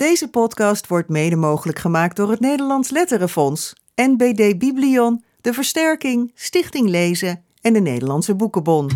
[0.00, 6.88] Deze podcast wordt mede mogelijk gemaakt door het Nederlands Letterenfonds, NBD Biblion, De Versterking, Stichting
[6.88, 8.90] Lezen en de Nederlandse Boekenbon.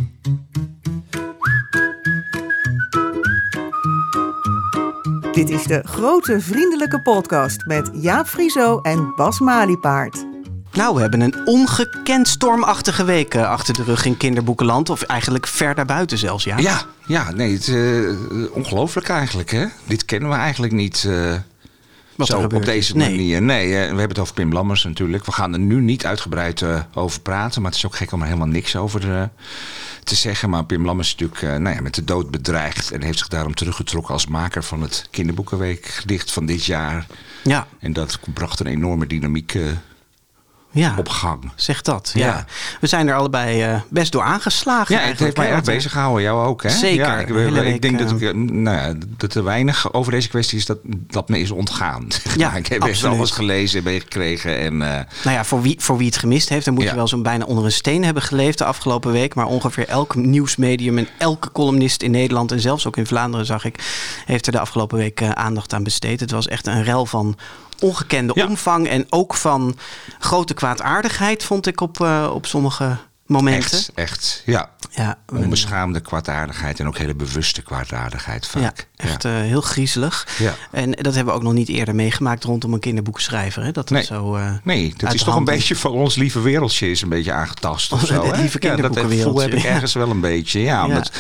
[5.33, 10.34] Dit is de grote vriendelijke podcast met Jaap Frieso en Bas Maliepaard.
[10.75, 14.91] Nou, we hebben een ongekend stormachtige week eh, achter de rug in kinderboekenland.
[14.91, 16.59] Of eigenlijk ver daarbuiten zelfs, ja.
[16.59, 19.51] Ja, ja nee, het is eh, ongelooflijk eigenlijk.
[19.51, 19.67] Hè?
[19.85, 21.35] Dit kennen we eigenlijk niet eh,
[22.17, 22.97] Wat zo op deze.
[22.97, 23.11] Nee.
[23.11, 23.43] manier.
[23.43, 25.27] Nee, eh, we hebben het over Pim Lammers natuurlijk.
[25.27, 26.65] We gaan er nu niet uitgebreid
[26.95, 27.63] over praten.
[27.63, 29.31] Maar het is ook gek om er helemaal niks over
[30.05, 30.51] te zeggen.
[30.51, 32.91] Maar Pim Lammers is natuurlijk nou ja, met de dood bedreigd.
[32.91, 37.07] En heeft zich daarom teruggetrokken als maker van het kinderboekenweek gedicht van dit jaar.
[37.43, 39.59] Ja, En dat bracht een enorme dynamiek
[40.75, 40.95] ja.
[40.99, 41.51] op gang.
[41.55, 42.27] Zeg dat, ja.
[42.27, 42.45] Ja.
[42.81, 45.93] We zijn er allebei eh, best door aangeslagen Ja, het heeft mij erg eh, bezig
[45.93, 46.23] gehouden.
[46.23, 46.71] Jou ook, hè?
[46.71, 49.93] Zeker, Ja, ik, ik week, denk dat, eh, ik, eh, nou ja, dat er weinig
[49.93, 52.07] over deze kwestie is dat, dat me is ontgaan.
[52.37, 53.17] Ja, ik heb echt absoluut.
[53.17, 54.59] alles gelezen en meegekregen.
[54.59, 57.09] En, eh, Nou ja, voor wie, voor wie het gemist heeft, dan moet je wel
[57.09, 59.35] zo'n bijna onder een steen hebben geleefd de afgelopen week.
[59.35, 63.65] Maar ongeveer elk nieuwsmedium en elke columnist in Nederland en zelfs ook in Vlaanderen, zag
[63.65, 63.85] ik,
[64.27, 66.21] heeft er de afgelopen week eh, aandacht aan besteed.
[66.21, 67.37] Het was echt een rel van
[67.81, 68.47] ongekende Ja.
[68.47, 69.77] omvang en ook van
[70.19, 72.97] grote kwaadaardigheid, vond ik op, eh, op sommige
[73.27, 73.79] momenten.
[73.79, 74.71] echt, echt, ja.
[74.97, 78.87] Ja, Onbeschaamde kwaadaardigheid en ook hele bewuste kwaadaardigheid ja, vaak.
[78.97, 80.29] echt eh, heel griezelig.
[80.39, 80.55] Ja.
[80.71, 83.63] En dat hebben we ook nog niet eerder meegemaakt rondom een kinderboekschrijver.
[83.63, 83.71] Hè?
[83.71, 84.03] Dat het Nee.
[84.05, 87.33] zo, eh, Nee, dat is toch een beetje van ons lieve wereldje is een beetje
[87.33, 88.25] aangetast of zo.
[88.25, 88.41] Hè?
[88.41, 90.61] lieve ja, dat gevoel heb ik ergens wel een beetje.
[90.61, 91.11] Ja, omdat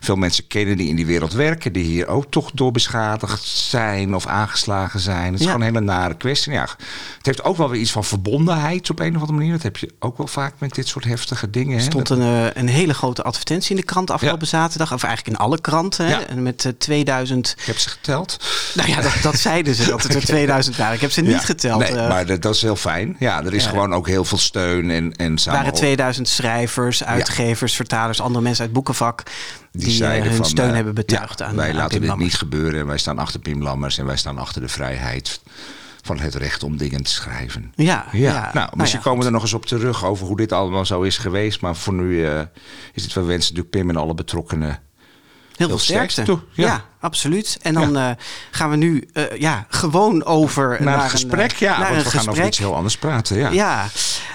[0.00, 4.14] veel mensen kennen die in die wereld werken, die hier ook toch door beschadigd zijn
[4.14, 5.32] of aangeslagen zijn.
[5.32, 6.52] Het is gewoon een hele nare kwestie.
[6.52, 6.68] Ja,
[7.16, 9.52] het heeft ook wel weer iets van verbondenheid op een of andere manier.
[9.52, 11.76] Dat heb je ook wel vaak met dit soort heftige dingen.
[11.76, 14.92] Er stond een, eh, een hele grote advertentie in de krant afgelopen zaterdag.
[14.92, 16.04] Of eigenlijk in alle kranten.
[16.06, 16.10] Hè?
[16.10, 16.26] Ja.
[16.26, 17.54] En met eh, 2000.
[17.58, 18.36] ik heb ze geteld.
[18.74, 20.94] Nou ja, dat, dat zeiden ze dat het er 2000 waren.
[20.94, 21.38] Ik heb ze niet Ja.
[21.38, 21.78] geteld.
[21.80, 23.16] Nee, Eh, maar dat, dat is heel fijn.
[23.18, 25.60] Ja, er is gewoon ook heel veel steun en, en samen.
[25.60, 29.22] waren 2000 schrijvers, uitgevers, vertalers, andere mensen uit boekenvak.
[29.72, 32.08] Die, eh, zeiden hun van, steun eh, hebben betuigd aan Wij aan laten Pim dit
[32.08, 32.28] Lammers.
[32.30, 32.80] niet gebeuren.
[32.80, 35.40] En wij staan achter Pim Lammers en wij staan achter de vrijheid
[36.04, 37.72] van het recht om dingen te schrijven.
[37.74, 38.50] Ja, Ja, ja.
[38.52, 41.02] nou, misschien ja, komen we er nog eens op terug over hoe dit allemaal zo
[41.02, 41.60] is geweest.
[41.60, 42.40] Maar voor nu eh,
[42.92, 44.78] is het, we wensen natuurlijk Pim en alle betrokkenen Heel
[45.56, 46.32] veel heel sterkte sterkte.
[46.34, 46.84] toe, Ja.
[47.04, 47.10] Ja.
[47.10, 47.58] absoluut.
[47.62, 48.10] En dan eh,
[48.50, 51.52] gaan we nu eh, ja, gewoon over naar, een, gesprek.
[51.52, 53.36] eh, ja, naar want een we gaan over iets heel anders praten.
[53.36, 53.50] Ja.
[53.50, 53.86] Ja.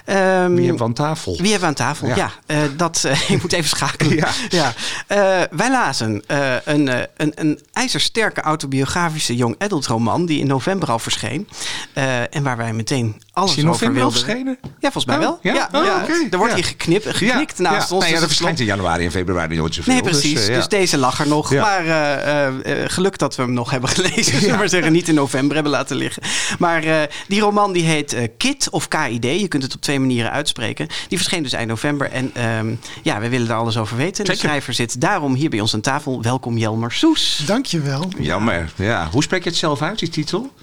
[0.06, 1.32] Ehm, Wie hebben we aan tafel?
[1.42, 2.08] Wie hebben we aan tafel?
[2.08, 2.68] Ja, Ja.
[2.76, 4.16] dat, ik moet even schakelen.
[4.16, 4.28] Ja.
[4.50, 4.74] Ja.
[5.52, 6.24] Wij lazen
[6.64, 11.48] een, een, een ijzersterke autobiografische young adult roman die in november al verscheen.
[12.30, 14.12] En waar wij meteen alles Is over wilden.
[14.12, 14.58] verschenen?
[14.62, 15.40] Ja, volgens mij Oh, wel.
[15.42, 15.70] ja?
[15.72, 16.14] Oh, oké.
[16.32, 16.56] Er wordt Ja.
[16.60, 17.96] hier geknipt, geknikt ja, naast ja.
[17.96, 18.04] ons.
[18.04, 19.94] Nee, ja, dus dat verschijnt in januari en februari nooit zoveel.
[19.94, 20.46] Nee, precies.
[20.46, 20.68] Dus, ja.
[20.68, 21.54] deze lag er nog.
[21.54, 21.62] Ja.
[21.62, 21.86] Maar
[22.88, 24.24] geluk dat we hem nog hebben gelezen.
[24.40, 26.24] Zullen we maar zeggen, niet in november hebben laten liggen.
[26.60, 29.24] Maar eh, die roman die heet eh, KID of KID.
[29.24, 30.88] Je kunt het op twee manieren uitspreken.
[31.08, 32.12] Die verscheen dus eind november.
[32.12, 34.26] En ehm, ja, we willen daar alles over weten.
[34.26, 36.22] De schrijver zit daarom hier bij ons aan tafel.
[36.22, 37.44] Welkom Jelmer Soes.
[37.46, 38.12] Dankjewel.
[38.20, 38.72] Jammer.
[38.76, 39.08] Ja.
[39.12, 40.54] Hoe spreek je het zelf uit, die titel?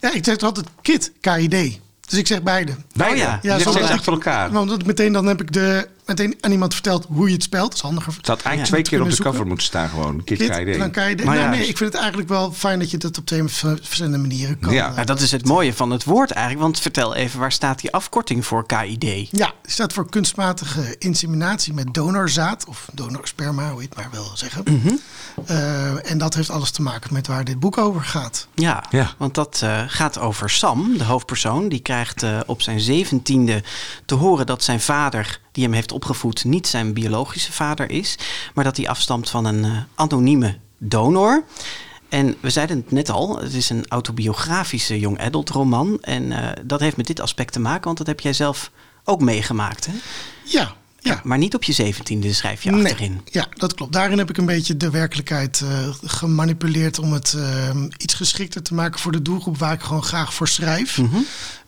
[0.00, 1.80] Ja, ik zeg altijd KID, KID.
[2.08, 2.72] Dus ik zeg beide.
[2.92, 3.16] Beide.
[3.16, 3.38] ja.
[3.42, 4.50] Je Ja, zegt soms- het achter elkaar.
[4.50, 7.64] Want meteen dan heb ik de, meteen aan iemand verteld hoe je het spelt.
[7.64, 8.14] Dat is handiger.
[8.16, 8.72] Het had eigenlijk Ja.
[8.72, 10.24] twee keer op de cover moeten staan gewoon.
[10.24, 10.90] Kid KID, dan.
[10.94, 11.48] Maar Nou, ja.
[11.50, 14.72] nee, ik vind het eigenlijk wel fijn dat je dat op twee verschillende manieren kan.
[14.72, 14.90] Ja.
[14.90, 16.62] eh, Ja, dat is het mooie van het woord eigenlijk.
[16.64, 19.28] Want vertel even, waar staat die afkorting voor KID?
[19.30, 22.64] Ja, het staat voor kunstmatige inseminatie met donorzaad.
[22.66, 24.62] Of donorsperma, hoe je het maar wil zeggen.
[24.64, 24.94] Mhm.
[25.46, 28.46] Eh, en dat heeft alles te maken met waar dit boek over gaat.
[28.54, 29.14] Ja, Ja.
[29.18, 31.68] want dat eh, gaat over Sam, de hoofdpersoon.
[31.68, 33.62] Die krijgt eh, op zijn zeventiende
[34.04, 38.18] te horen dat zijn vader, die hem heeft opgevoed, niet zijn biologische vader is.
[38.54, 41.44] Maar dat hij afstamt van een eh, anonieme donor.
[42.08, 45.98] En we zeiden het net al, het is een autobiografische young adult roman.
[46.00, 48.70] En eh, dat heeft met dit aspect te maken, want dat heb jij zelf
[49.04, 49.86] ook meegemaakt.
[49.86, 49.92] Hè?
[50.44, 50.74] Ja,
[51.06, 51.20] ja.
[51.24, 53.20] Maar niet op je zeventiende schrijf je Nee, achterin.
[53.24, 53.92] Ja, dat klopt.
[53.92, 58.74] Daarin heb ik een beetje de werkelijkheid eh, gemanipuleerd om het eh, iets geschikter te
[58.74, 60.98] maken voor de doelgroep waar ik gewoon graag voor schrijf.
[60.98, 61.16] Mhm.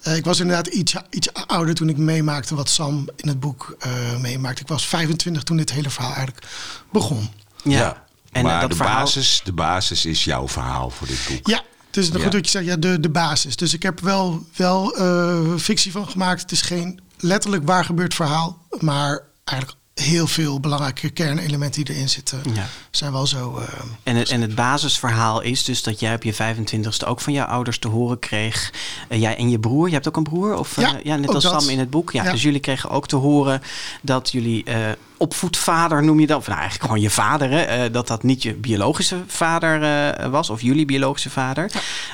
[0.03, 3.77] Eh, ik was inderdaad iets, iets ouder toen ik meemaakte wat Sam in het boek
[3.79, 3.91] eh,
[4.21, 4.63] meemaakte.
[4.63, 6.47] Ik was 25 toen dit hele verhaal eigenlijk
[6.93, 7.29] begon.
[7.65, 8.07] Ja.
[8.33, 9.01] En eh, maar dat de, verhaal.
[9.05, 11.47] basis, de basis is jouw verhaal voor dit boek.
[11.47, 12.29] Ja, het is goed Ja.
[12.29, 13.57] dat je zegt, ja, de, de basis.
[13.57, 16.41] Dus ik heb wel, wel eh, fictie van gemaakt.
[16.41, 22.09] Het is geen letterlijk waar gebeurd verhaal, maar eigenlijk heel veel belangrijke kernelementen die erin
[22.09, 22.67] zitten, Ja.
[22.91, 23.57] zijn wel zo.
[23.59, 23.69] eh,
[24.03, 27.47] En het, en het basisverhaal is dus dat jij op je 25ste ook van jouw
[27.47, 28.73] ouders te horen kreeg.
[29.09, 30.55] eh, jij en je broer, je hebt ook een broer?
[30.59, 31.63] Of, eh, Ja, ja net als dat.
[31.63, 32.13] Sam in het boek.
[32.13, 32.31] Ja, Ja.
[32.33, 33.63] Dus jullie kregen ook te horen
[34.03, 34.77] dat jullie eh,
[35.17, 36.39] opvoedvader, noem je dat?
[36.39, 37.61] Of nou, eigenlijk gewoon je vader, hè?
[37.63, 40.51] eh, dat dat niet je biologische vader eh, was.
[40.51, 41.71] Of jullie biologische vader.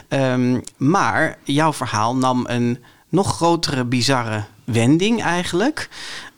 [0.09, 2.85] Ehm, maar jouw verhaal nam een
[3.15, 5.89] nog grotere, bizarre wending eigenlijk.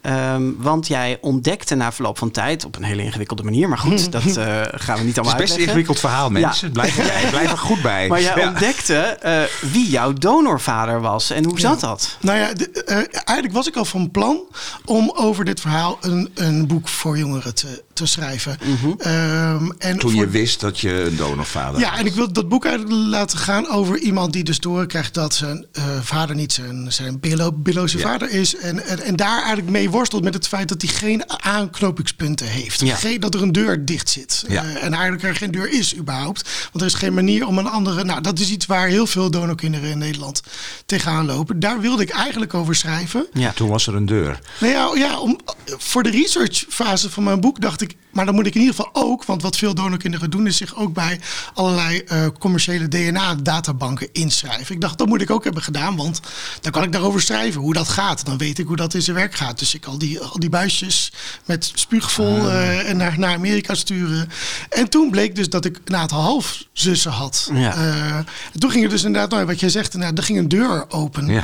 [0.07, 4.11] Ehm, want jij ontdekte na verloop van tijd, op een hele ingewikkelde manier, maar goed,
[4.11, 5.61] dat eh, gaan we niet Het is allemaal best een uitleggen.
[5.63, 6.71] ingewikkeld verhaal, mensen.
[6.71, 8.07] Blijf, er, blijf er goed bij.
[8.07, 8.47] Maar jij Ja.
[8.47, 11.29] ontdekte eh, wie jouw donorvader was.
[11.31, 12.17] En hoe zat dat?
[12.21, 14.39] Nou ja, de- eh, eigenlijk was ik al van plan
[14.85, 18.57] om over dit verhaal een, een boek voor jongeren te, te schrijven.
[18.97, 21.99] Ehm, en Toen voor- je wist dat je een donorvader Ja, was.
[21.99, 25.65] en ik wil dat boek eigenlijk laten gaan over iemand die dus doorkrijgt dat zijn
[25.71, 28.55] eh, vader niet zijn, zijn biologische vader is.
[28.55, 32.79] En, en, en daar eigenlijk mee worstelt met het feit dat hij geen aanknopingspunten heeft.
[32.79, 32.95] Ja.
[32.95, 34.43] Geen, dat er een deur dicht zit.
[34.47, 34.63] Ja.
[34.63, 36.69] Eh, en eigenlijk er geen deur is überhaupt.
[36.71, 38.03] Want er is geen manier om een andere...
[38.03, 40.41] Nou, dat is iets waar heel veel donorkinderen in Nederland
[40.85, 41.59] tegenaan lopen.
[41.59, 43.27] Daar wilde ik eigenlijk over schrijven.
[43.33, 43.51] Ja.
[43.51, 44.39] Toen was er een deur.
[44.59, 48.45] Nou ja, ja om, voor de researchfase van mijn boek dacht ik, maar dan moet
[48.45, 51.19] ik in ieder geval ook, want wat veel donorkinderen doen, is zich ook bij
[51.53, 54.75] allerlei eh, commerciële DNA-databanken inschrijven.
[54.75, 56.21] Ik dacht, dat moet ik ook hebben gedaan, want
[56.61, 58.25] dan kan ik daarover schrijven hoe dat gaat.
[58.25, 59.59] Dan weet ik hoe dat in zijn werk gaat.
[59.59, 61.11] Dus ik al die, al die buisjes
[61.45, 64.29] met spuug vol eh, en naar, naar Amerika sturen.
[64.69, 67.49] En toen bleek dus dat ik een aantal halfzussen had.
[67.53, 67.73] Ja.
[67.75, 70.47] Eh, en toen ging er dus inderdaad, nou, wat jij zegt, inderdaad, er ging een
[70.47, 71.27] deur open.
[71.27, 71.43] Ja.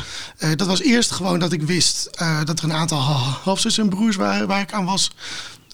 [0.56, 2.10] Dat was eerst gewoon dat ik wist
[2.46, 5.12] dat er een aantal ha- halfzussen en broers waren waar ik aan was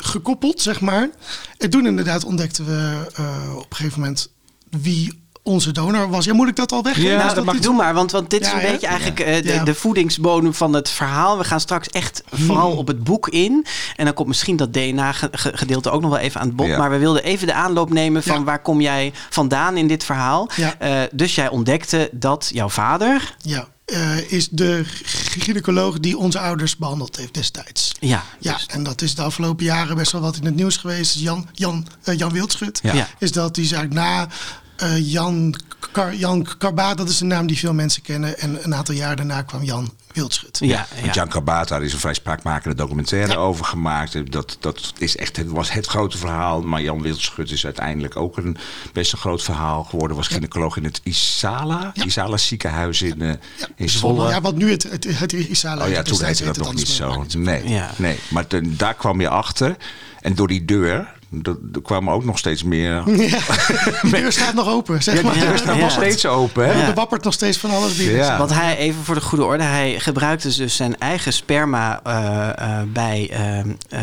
[0.04, 1.10] gekoppeld, zeg maar.
[1.58, 4.30] En toen inderdaad ontdekten we eh, op een gegeven moment
[4.82, 6.26] wie onze donor was.
[6.26, 7.10] Ja, moet ik dat al weggeven?
[7.10, 8.72] Ja, nou, dat mag doe maar, want, want dit is een ja.
[8.72, 9.64] beetje eigenlijk eh, de, Ja.
[9.64, 11.38] de voedingsbodem van het verhaal.
[11.38, 13.66] We gaan straks echt vooral op het boek in.
[13.96, 16.68] En dan komt misschien dat DNA-gedeelte ook nog wel even aan het bod.
[16.68, 16.78] Ja.
[16.78, 18.44] Maar we wilden even de aanloop nemen van Ja.
[18.44, 20.50] waar kom jij vandaan in dit verhaal.
[20.56, 20.76] Ja.
[20.80, 23.36] Eh, dus jij ontdekte dat jouw vader...
[23.42, 24.82] Ja, eh, is de
[25.40, 27.92] gynaecoloog die onze ouders behandeld heeft destijds.
[28.00, 30.78] Ja, Ja, dus- en dat is de afgelopen jaren best wel wat in het nieuws
[30.78, 31.20] geweest.
[31.20, 32.80] Jan, Jan, eh, Jan Wildschut.
[32.84, 33.08] Ja.
[33.20, 34.28] Is dat die zei na
[35.02, 35.56] Jan,
[35.92, 38.38] Kar, Jan Karbaat, dat is een naam die veel mensen kennen.
[38.40, 40.58] En een aantal jaar daarna kwam Jan Wildschut.
[40.62, 41.02] ja, ja.
[41.02, 44.32] Want Jan Kabat, daar is een vrij spraakmakende documentaire over gemaakt.
[44.32, 46.62] Dat, dat is echt, het was het grote verhaal.
[46.62, 48.58] Maar Jan Wildschut is uiteindelijk ook een
[48.94, 50.18] best een groot verhaal geworden.
[50.18, 51.92] Was gynaecoloog in het Isala.
[51.94, 52.04] Ja.
[52.04, 54.30] Isala ziekenhuis in, eh, Ja, in Zwolle.
[54.30, 57.26] Ja, wat nu het, het, het Isala Oh ja, toen heette dat nog niet zo.
[57.38, 57.92] Nee, Ja.
[57.96, 58.20] nee.
[58.30, 59.76] maar daar kwam je achter.
[60.20, 62.92] En door die deur, dat- er kwamen ook nog steeds meer...
[62.92, 63.04] Ja,
[64.02, 65.40] die deur staat nog open, zeg Ja, maar.
[65.40, 65.82] deur staat Ja.
[65.82, 66.72] nog steeds open, hè?
[66.88, 68.16] Er wappert nog steeds van alles binnen.
[68.16, 68.38] Ja.
[68.38, 72.82] Want hij, even voor de goede orde, hij gebruikte dus zijn eigen sperma eh, eh,
[72.88, 74.00] bij ehm, eh,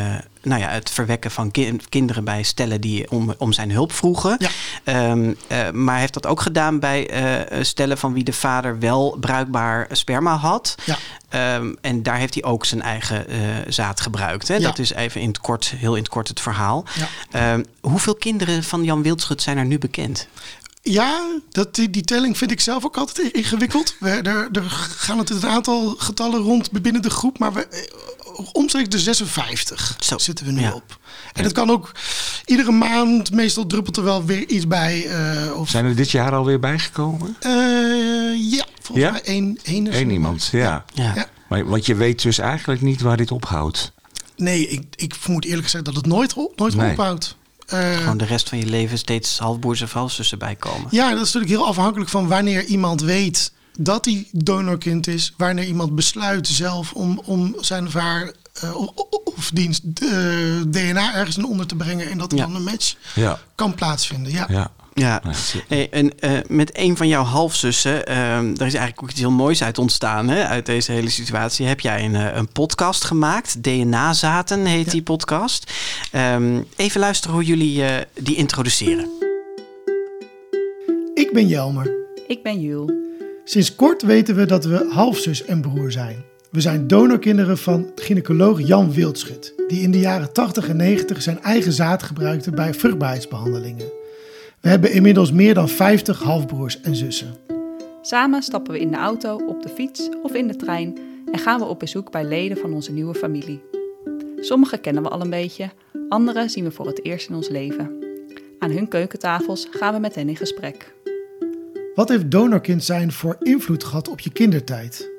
[0.46, 4.36] nou ja, het verwekken van ki- kinderen bij stellen die om, om zijn hulp vroegen.
[4.38, 4.48] Ja.
[4.84, 8.78] Ehm, eh, maar hij heeft dat ook gedaan bij eh, stellen van wie de vader
[8.78, 10.74] wel bruikbaar sperma had.
[10.84, 10.98] Ja.
[11.28, 13.38] Ehm, en daar heeft hij ook zijn eigen eh,
[13.68, 14.48] zaad gebruikt.
[14.48, 14.54] Hè?
[14.54, 14.60] Ja.
[14.60, 16.84] Dat is even in het kort, heel in het kort het verhaal.
[16.94, 17.08] Ja.
[17.30, 20.28] Ehm, hoeveel kinderen van Jan Wildschut zijn er nu bekend?
[20.82, 21.20] Ja,
[21.50, 23.96] dat, die, die telling vind ik zelf ook altijd ingewikkeld.
[24.00, 27.88] We, er, er gaan het een aantal getallen rond binnen de groep, maar we,
[28.52, 30.72] omstreeks de 56 Zo, zitten we nu ja.
[30.74, 30.98] op.
[31.32, 31.92] En het kan ook
[32.44, 35.06] iedere maand, meestal druppelt er wel weer iets bij.
[35.06, 37.36] eh, of, Zijn er dit jaar alweer bijgekomen?
[37.40, 37.50] eh,
[38.50, 39.10] ja, volgens Ja?
[39.12, 39.96] mij één, één.
[39.96, 40.84] Eén iemand, ja.
[40.94, 41.12] Ja.
[41.14, 41.26] Ja.
[41.48, 43.92] Maar, want je weet dus eigenlijk niet waar dit ophoudt.
[44.36, 46.90] Nee, ik, ik moet eerlijk gezegd dat het nooit, op- nooit Nee.
[46.90, 47.36] ophoudt.
[47.66, 50.86] Eh, Gewoon de rest van je leven steeds halfboers en valszussen bijkomen.
[50.90, 55.34] Ja, dat is natuurlijk heel afhankelijk van wanneer iemand weet dat hij donorkind is.
[55.36, 58.90] Wanneer iemand besluit zelf om, om zijn of haar eh, of,
[59.24, 60.08] of diens eh,
[60.66, 62.10] DNA ergens in onder te brengen.
[62.10, 62.44] En dat er Ja.
[62.46, 64.32] dan een match Ja, kan plaatsvinden.
[64.32, 64.46] Ja.
[64.48, 64.70] ja.
[64.98, 65.22] Ja,
[65.68, 69.30] Hey, en eh, met een van jouw halfzussen, ehm daar is eigenlijk ook iets heel
[69.30, 71.66] moois uit ontstaan, hè, uit deze hele situatie.
[71.66, 73.62] Heb jij een, een podcast gemaakt?
[73.62, 74.90] DNA-zaten heet Ja.
[74.92, 75.72] die podcast.
[76.12, 79.08] Ehm, even luisteren hoe jullie eh, die introduceren.
[81.14, 81.90] Ik ben Jelmer.
[82.28, 82.92] Ik ben Jules.
[83.48, 86.24] Sinds kort weten we dat we halfzus en broer zijn.
[86.50, 91.42] We zijn donorkinderen van gynaecoloog Jan Wildschut, die in de jaren 80 en 90 zijn
[91.42, 93.86] eigen zaad gebruikte bij vruchtbaarheidsbehandelingen.
[94.60, 97.36] We hebben inmiddels meer dan 50 halfbroers en zussen.
[98.02, 100.98] Samen stappen we in de auto, op de fiets of in de trein
[101.32, 103.62] en gaan we op bezoek bij leden van onze nieuwe familie.
[104.40, 105.70] Sommige kennen we al een beetje,
[106.08, 107.90] andere zien we voor het eerst in ons leven.
[108.58, 110.95] Aan hun keukentafels gaan we met hen in gesprek.
[111.96, 115.10] Wat heeft donorkind zijn voor invloed gehad op je kindertijd?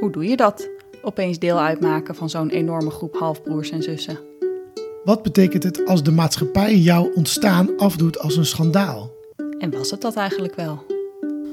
[0.00, 0.68] Hoe doe je dat?
[1.02, 4.18] Opeens deel uitmaken van zo'n enorme groep halfbroers en zussen.
[5.04, 9.10] Wat betekent het als de maatschappij jouw ontstaan afdoet als een schandaal?
[9.58, 10.84] En was het dat eigenlijk wel?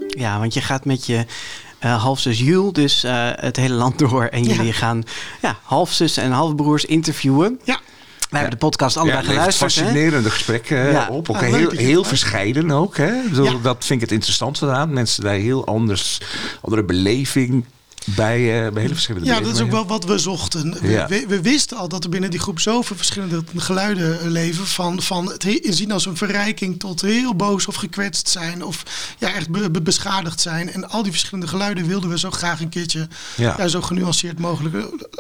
[0.08, 1.25] Ja, want je gaat met je
[1.84, 4.24] uh, halfzus Jules dus uh, het hele land door.
[4.25, 4.72] En jullie Ja.
[4.72, 5.03] gaan
[5.42, 7.60] ja, halfzus en halfbroers interviewen.
[7.63, 7.80] Ja.
[8.34, 9.75] We hebben de podcast allebei levert geluisterd.
[9.75, 9.82] hè?
[9.82, 11.08] fascinerende gesprekken eh, Ja.
[11.10, 11.30] op.
[11.30, 12.98] Ook Ah, heel, je heel het verscheiden ook.
[12.98, 13.12] Hè?
[13.30, 13.58] Bedoel, Ja.
[13.62, 14.94] Dat vind ik het interessante eraan.
[14.94, 16.18] Mensen daar heel anders,
[16.62, 17.66] andere beleving
[18.06, 20.78] bij, eh, bij hele verschillende Ja, dat is ook wel wat we zochten.
[20.82, 21.08] We, Ja.
[21.08, 24.68] we, we wisten al dat er binnen die groep zoveel verschillende geluiden eh, leven.
[24.68, 28.63] Van, van het he- zien als een verrijking tot heel boos of gekwetst zijn.
[28.63, 28.84] Of
[29.20, 30.72] ja, echt be- be- beschadigd zijn.
[30.74, 33.56] En al die verschillende geluiden wilden we zo graag een keertje Ja.
[33.58, 33.68] ja.
[33.68, 34.75] zo genuanceerd mogelijk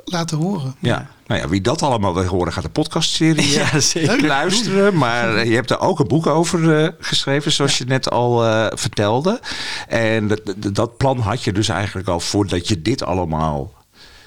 [0.05, 0.75] laten horen.
[0.79, 1.09] Ja.
[1.33, 4.25] Nou ja, wie dat allemaal wil horen, gaat de podcastserie Ja, eh, zeker.
[4.37, 4.97] luisteren.
[4.97, 8.65] Maar je hebt er ook een boek over eh, geschreven, zoals je net al eh,
[8.73, 9.39] vertelde.
[9.87, 10.41] En dat,
[10.73, 13.73] dat- plan had je dus eigenlijk al voordat je dit allemaal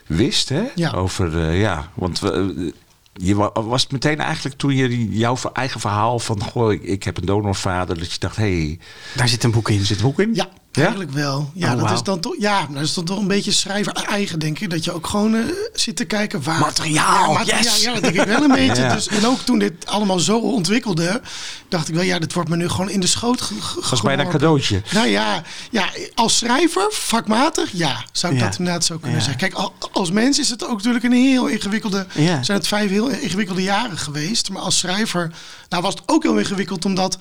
[0.07, 0.49] wist.
[0.49, 0.63] Hè?
[0.75, 0.91] Ja.
[0.91, 2.73] Over, ja, want we,
[3.13, 6.43] je wa- was het meteen eigenlijk toen je jouw eigen verhaal van...
[6.43, 8.79] Goh, ik, ik heb een donorvader, dat je dacht, hé, hey,
[9.15, 9.85] Daar zit een boek in.
[9.85, 10.35] zit een boek in?
[10.35, 10.49] Ja,
[10.85, 11.51] eigenlijk wel.
[11.55, 14.39] Ja, Oh, dat is dan toch, ja, dat is dan toch een beetje schrijver eigen,
[14.39, 14.71] denk ik.
[14.71, 15.41] Dat je ook gewoon eh,
[15.75, 16.59] zit te kijken waar.
[16.59, 17.83] Materiaal, ja, materiaal, yes!
[17.83, 18.83] ja, dat denk ik wel een beetje.
[18.83, 18.95] Ja.
[18.95, 21.21] Dus, en ook toen dit allemaal zo ontwikkelde,
[21.69, 23.55] dacht ik wel, ja, dit wordt me nu gewoon in de schoot ge-
[23.91, 24.83] was bijna een cadeautje.
[24.93, 29.39] Nou ja, ja, als schrijver, vakmatig, ja, zou ik dat inderdaad zo kunnen zeggen.
[29.41, 32.07] Kijk, al- als mens is het ook natuurlijk een heel ingewikkelde,
[32.43, 34.51] zijn het vijf heel ingewikkelde jaren geweest.
[34.51, 35.33] Maar als schrijver,
[35.69, 37.19] nou was het ook heel ingewikkeld, omdat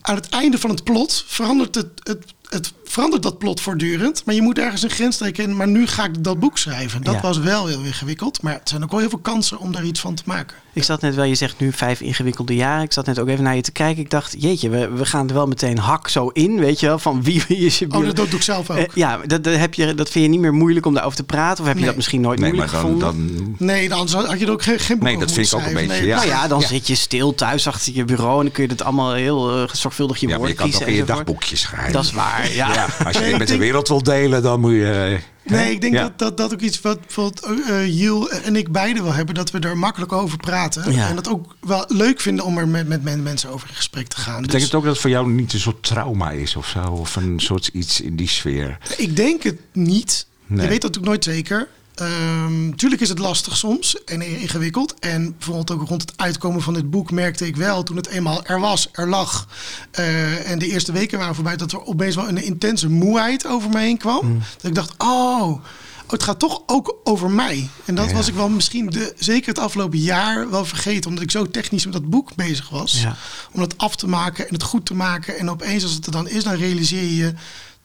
[0.00, 4.24] aan het einde van het plot verandert het, het, het verandert dat plot voortdurend.
[4.24, 5.44] Maar je moet ergens een grens trekken.
[5.44, 7.02] En- Maar nu ga ik dat boek schrijven.
[7.02, 7.20] Dat Ja.
[7.20, 8.42] was wel heel ingewikkeld.
[8.42, 10.56] Maar het zijn ook wel heel veel kansen om daar iets van te maken.
[10.78, 12.82] Ik zat net wel, je zegt nu vijf ingewikkelde jaren.
[12.84, 14.02] Ik zat net ook even naar je te kijken.
[14.02, 16.98] Ik dacht, jeetje, we, we gaan er wel meteen hak zo in, weet je wel,
[16.98, 18.76] van wie, wie is je Oh, dat, dat doe ik zelf ook.
[18.76, 21.24] Eh, ja, dat, dat, heb je, dat vind je niet meer moeilijk om daarover te
[21.24, 21.60] praten?
[21.60, 21.86] Of heb je Nee.
[21.88, 23.54] dat misschien nooit Nee, maar moeilijk dan, gevonden?
[23.56, 25.72] dan Nee, dan had je er ook geen, geen Nee, dat vind ik ook een
[25.74, 26.16] beetje, Nee, ja.
[26.16, 26.66] Nou ja, dan Ja.
[26.66, 29.68] zit je stil thuis achter je bureau en dan kun je het allemaal heel eh,
[29.72, 31.92] zorgvuldig je ja, maar woord je kan ook in je dagboekjes schrijven.
[31.92, 32.72] Dat is waar, ja.
[32.74, 34.92] Ja, als je dit met de wereld wil delen, dan moet je...
[35.14, 35.18] eh,
[35.50, 36.02] Nee, ik denk Ja.
[36.02, 39.34] dat, dat dat ook iets wat bijvoorbeeld uh, Jiel en ik beide wel hebben.
[39.34, 40.92] Dat we er makkelijk over praten.
[40.92, 41.08] Ja.
[41.08, 44.06] En dat ook wel leuk vinden om er met, met men- mensen over in gesprek
[44.08, 44.34] te gaan.
[44.42, 46.80] Betekent Dus het ook dat het voor jou niet een soort trauma is of zo?
[46.80, 48.78] Of een soort iets in die sfeer?
[48.96, 50.26] ik denk het niet.
[50.46, 50.62] Nee.
[50.62, 51.68] Je weet dat natuurlijk nooit zeker.
[51.98, 54.94] Ehm, tuurlijk is het lastig soms en ingewikkeld.
[54.98, 57.82] En bijvoorbeeld ook rond het uitkomen van dit boek merkte ik wel...
[57.82, 59.48] toen het eenmaal er was, er lag...
[59.90, 61.56] eh, en de eerste weken waren voorbij...
[61.56, 64.26] dat er opeens wel een intense moeheid over me heen kwam.
[64.26, 64.38] Mm.
[64.56, 65.62] Dat ik dacht, oh,
[66.08, 67.68] het gaat toch ook over mij.
[67.84, 68.14] En dat Ja.
[68.14, 71.08] was ik wel misschien de, zeker het afgelopen jaar wel vergeten...
[71.08, 73.00] omdat ik zo technisch met dat boek bezig was.
[73.02, 73.16] Ja.
[73.52, 75.38] Om het af te maken en het goed te maken.
[75.38, 77.34] En opeens als het er dan is, dan realiseer je...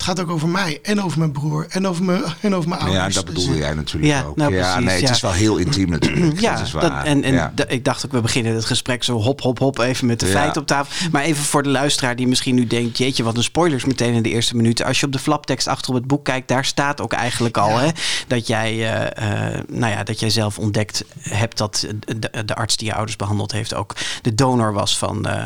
[0.06, 2.82] het gaat ook over mij en over mijn broer en over mijn, en over mijn
[2.82, 3.16] Ja, ouders.
[3.16, 4.36] dat Dus, bedoelde jij natuurlijk Ja, ook.
[4.36, 5.14] nou, ja, precies, nee, het ja.
[5.14, 6.40] is wel heel intiem natuurlijk.
[6.42, 7.06] Ja, dat is dat- waar.
[7.06, 7.52] en, en ja.
[7.56, 10.26] d- ik dacht ook, we beginnen het gesprek zo hop, hop, hop, even met de
[10.26, 10.32] Ja.
[10.32, 11.10] feiten op tafel.
[11.12, 14.24] Maar even voor de luisteraar die misschien nu denkt, jeetje, wat een spoilers meteen in
[14.24, 14.86] de eerste minuten.
[14.86, 17.70] Als je op de flaptekst achter op het boek kijkt, daar staat ook eigenlijk al
[17.70, 17.80] Ja.
[17.80, 17.90] hè,
[18.28, 21.86] dat, jij, eh, eh, nou ja, dat jij zelf ontdekt hebt dat
[22.18, 25.42] de, de arts die je ouders behandeld heeft ook de donor was van, eh,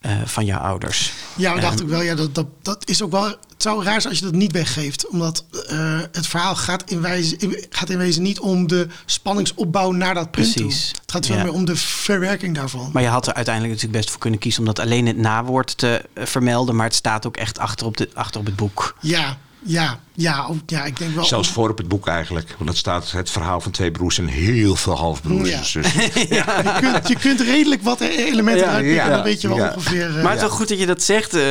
[0.00, 1.12] eh, van jouw ouders.
[1.36, 3.36] Ja, we dachten Ehm, ook wel, ja, dat, dat, dat is ook wel.
[3.56, 5.08] Het zou raar zijn als je dat niet weggeeft.
[5.08, 10.14] Omdat eh, het verhaal gaat in, wijze, gaat in wezen niet om de spanningsopbouw naar
[10.14, 11.00] dat punt Precies, toe.
[11.00, 11.42] Het gaat veel ja.
[11.42, 12.90] meer om de verwerking daarvan.
[12.92, 15.78] Maar je had er uiteindelijk natuurlijk best voor kunnen kiezen om dat alleen het nawoord
[15.78, 16.76] te eh, vermelden.
[16.76, 18.96] Maar het staat ook echt achter op, de, achter op het boek.
[19.00, 21.24] Ja, ja, ja, ook- ja, ik denk wel.
[21.24, 22.54] Zelfs voor op het boek eigenlijk.
[22.56, 25.56] Want dat staat het verhaal van twee broers en heel veel halfbroers Ja.
[25.58, 26.02] en zussen.
[26.02, 29.04] je, kunt, je kunt redelijk wat elementen Ja, eruit pikken.
[29.04, 29.72] ja, dan weet je wel ja.
[29.76, 30.06] ongeveer.
[30.16, 31.34] eh, Maar het is wel goed dat je dat zegt.
[31.34, 31.42] eh,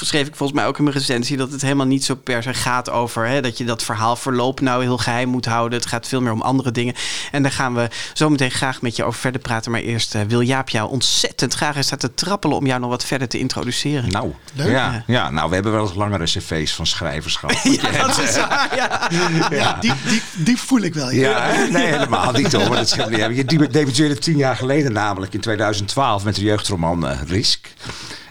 [0.00, 1.36] schreef ik volgens mij ook in mijn recensie.
[1.36, 4.82] Dat het helemaal niet zo per se gaat over hè, dat je dat verhaalverloop nou
[4.82, 5.78] heel geheim moet houden.
[5.78, 6.94] Het gaat veel meer om andere dingen.
[7.32, 9.70] En daar gaan we zo meteen graag met je over verder praten.
[9.70, 13.04] Maar eerst eh, wil Jaap jou ontzettend graag eens te trappelen om jou nog wat
[13.04, 14.10] verder te introduceren.
[14.10, 14.70] Nou, Leuk.
[14.70, 17.58] Ja, ja, nou, we hebben wel eens langere cv's van schrijvers gehad.
[17.82, 18.76] Ja, dat is waar.
[18.76, 19.08] Ja.
[19.50, 21.10] ja, die, die, die voel ik wel.
[21.10, 21.52] Ja.
[21.70, 22.76] Nee, helemaal niet hoor.
[22.76, 23.50] Dat scheelt niet.
[23.50, 27.68] Je debuteerde tien jaar geleden namelijk in 2012 met de jeugdroman eh, Risk.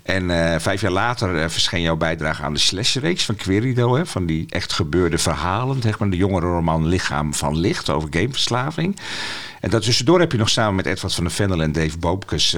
[0.03, 3.95] En eh, vijf jaar later eh, verscheen jouw bijdrage aan de Slash-reeks van Querido.
[3.95, 5.81] Hè, van die echt gebeurde verhalen.
[5.81, 8.99] Zeg maar, de jongerenroman Lichaam van Licht over gameverslaving.
[9.59, 12.55] En daartussendoor heb je nog samen met Edward van der Vendel en Dave Boopkes...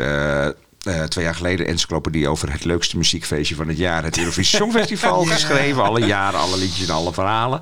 [0.84, 4.04] eh, twee jaar geleden encyclopedie over het leukste muziekfeestje van het jaar.
[4.04, 5.34] Het Eurovisie Songfestival Ja.
[5.34, 5.84] geschreven.
[5.84, 7.62] Alle jaren, alle liedjes en alle verhalen.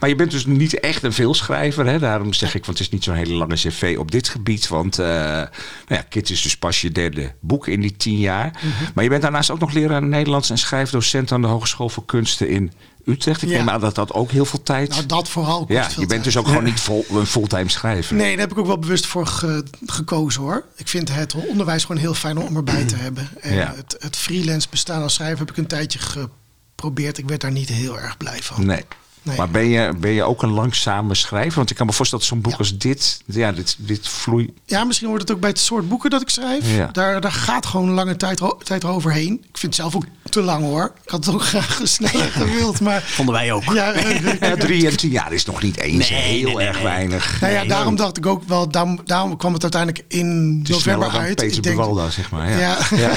[0.00, 1.86] Maar je bent dus niet echt een veelschrijver.
[1.86, 1.98] Hè?
[1.98, 4.68] Daarom zeg ik, want het is niet zo'n hele lange cv op dit gebied.
[4.68, 5.48] Want eh nou
[5.88, 8.60] ja, Kids is dus pas je derde boek in die tien jaar.
[8.94, 12.48] Maar je bent daarnaast ook nog leraar Nederlands en schrijfdocent aan de Hogeschool voor Kunsten
[12.48, 12.72] in
[13.10, 13.42] Utrecht.
[13.42, 13.56] Ik Ja.
[13.56, 14.88] neem aan dat dat ook heel veel tijd...
[14.88, 16.24] Nou, dat vooral kost ja, je bent tijd.
[16.24, 18.16] dus ook gewoon niet vol, een fulltime schrijver.
[18.16, 20.64] Nee, daar heb ik ook wel bewust voor ge- gekozen hoor.
[20.76, 23.28] Ik vind het onderwijs gewoon heel fijn om erbij te hebben.
[23.40, 23.72] En Ja.
[23.76, 27.18] het, het freelance bestaan als schrijver heb ik een tijdje geprobeerd.
[27.18, 28.66] Ik werd daar niet heel erg blij van.
[28.66, 28.84] Nee.
[29.22, 29.36] Nee.
[29.36, 31.54] Maar ben je, ben je ook een langzame schrijver?
[31.56, 32.58] Want ik kan me voorstellen dat zo'n boek Ja.
[32.58, 33.22] als dit...
[33.26, 34.50] Ja, dit, dit vloeit...
[34.66, 36.76] Ja, misschien wordt het ook bij het soort boeken dat ik schrijf.
[36.76, 36.88] Ja.
[36.92, 39.32] Daar, daar gaat gewoon lange tijd, tijd overheen.
[39.32, 40.92] Ik vind het zelf ook te lang hoor.
[41.04, 42.80] Ik had het ook graag sneller gewild.
[42.80, 43.64] Maar Vonden wij ook.
[43.64, 43.94] ja,
[44.40, 46.84] Ja, drie en tien jaar is nog niet eens Nee, heel nee, nee, erg nee.
[46.84, 47.40] weinig.
[47.40, 51.36] nou ja, daarom dacht ik ook wel, daarom, daarom kwam het uiteindelijk in november uit.
[51.36, 52.58] Peter ik denk, Buwalda, zeg maar.
[52.58, 52.78] Ja.
[52.96, 53.12] Ja.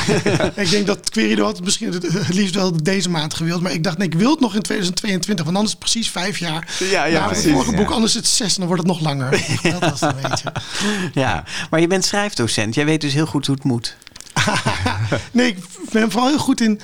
[0.63, 3.61] ik denk dat Querido had het misschien het het liefst wel deze maand gewild.
[3.61, 5.45] Maar ik dacht, nee, ik wil het nog in 2022.
[5.45, 6.67] Want anders is het precies vijf jaar.
[6.79, 7.77] Ja, ja, precies, het vorige ja.
[7.77, 9.31] boek, anders het zes dan wordt het nog langer.
[9.79, 10.53] dat was het een beetje.
[11.13, 12.75] Ja, maar je bent schrijfdocent.
[12.75, 13.95] Jij weet dus heel goed hoe het moet.
[15.31, 15.57] Nee, ik
[15.91, 16.79] ben vooral heel goed in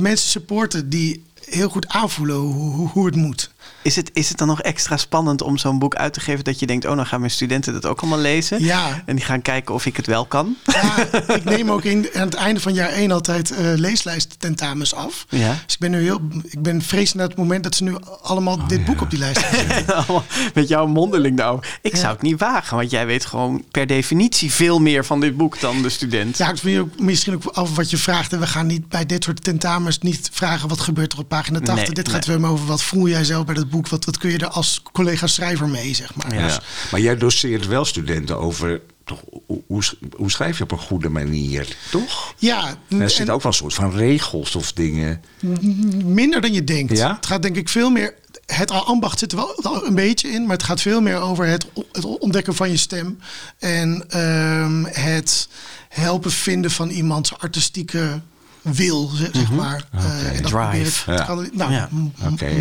[0.00, 3.50] mensen supporten die heel goed aanvoelen hoe, hoe, hoe het moet.
[3.82, 6.58] Is het, is het dan nog extra spannend om zo'n boek uit te geven dat
[6.58, 8.62] je denkt, oh, dan gaan mijn studenten dat ook allemaal lezen?
[8.64, 9.02] Ja.
[9.06, 10.56] En die gaan kijken of ik het wel kan?
[10.64, 10.96] Ja,
[11.34, 15.26] ik neem ook in, aan het einde van jaar 1 altijd eh leeslijst tentamens af.
[15.28, 15.48] Ja.
[15.64, 18.66] Dus ik ben nu heel, ik ben vreselijk naar het moment dat ze nu allemaal
[18.66, 19.44] dit boek op die lijst.
[19.94, 21.60] Allemaal Met jouw mondeling nou.
[21.82, 21.98] Ik Ja.
[22.00, 25.60] zou het niet wagen, want jij weet gewoon per definitie veel meer van dit boek
[25.60, 26.36] dan de student.
[26.38, 28.32] Ja, ik vind ook misschien ook af wat je vraagt.
[28.32, 31.58] En we gaan niet bij dit soort tentamens niet vragen wat gebeurt er op pagina
[31.60, 31.74] 80.
[31.76, 32.14] Nee, dit nee.
[32.14, 33.88] gaat weer over wat voel jij zelf bij dat boek.
[33.88, 36.34] Wat, wat kun je er als collega schrijver mee, zeg maar.
[36.34, 36.46] Ja.
[36.46, 36.58] Dus,
[36.90, 38.80] Maar jij doseert wel studenten over...
[39.04, 39.20] Toch,
[39.66, 39.82] hoe,
[40.16, 42.34] hoe, schrijf je op een goede manier, toch?
[42.38, 45.22] ja, Er en- zit ook wel een soort van regels of dingen.
[46.04, 46.96] minder dan je denkt.
[46.96, 47.14] Ja?
[47.14, 48.14] Het gaat denk ik veel meer.
[48.46, 51.46] Het ambacht zit er wel wel een beetje in, maar het gaat veel meer over
[51.46, 53.18] het, het ontdekken van je stem.
[53.58, 55.48] En ehm, het
[55.88, 58.20] helpen vinden van iemands artistieke
[58.64, 59.84] wil, zeg, zeg maar.
[59.92, 61.12] Eh, en dat Drive.
[61.12, 61.38] ik Ja.
[61.52, 61.88] nou, Ja.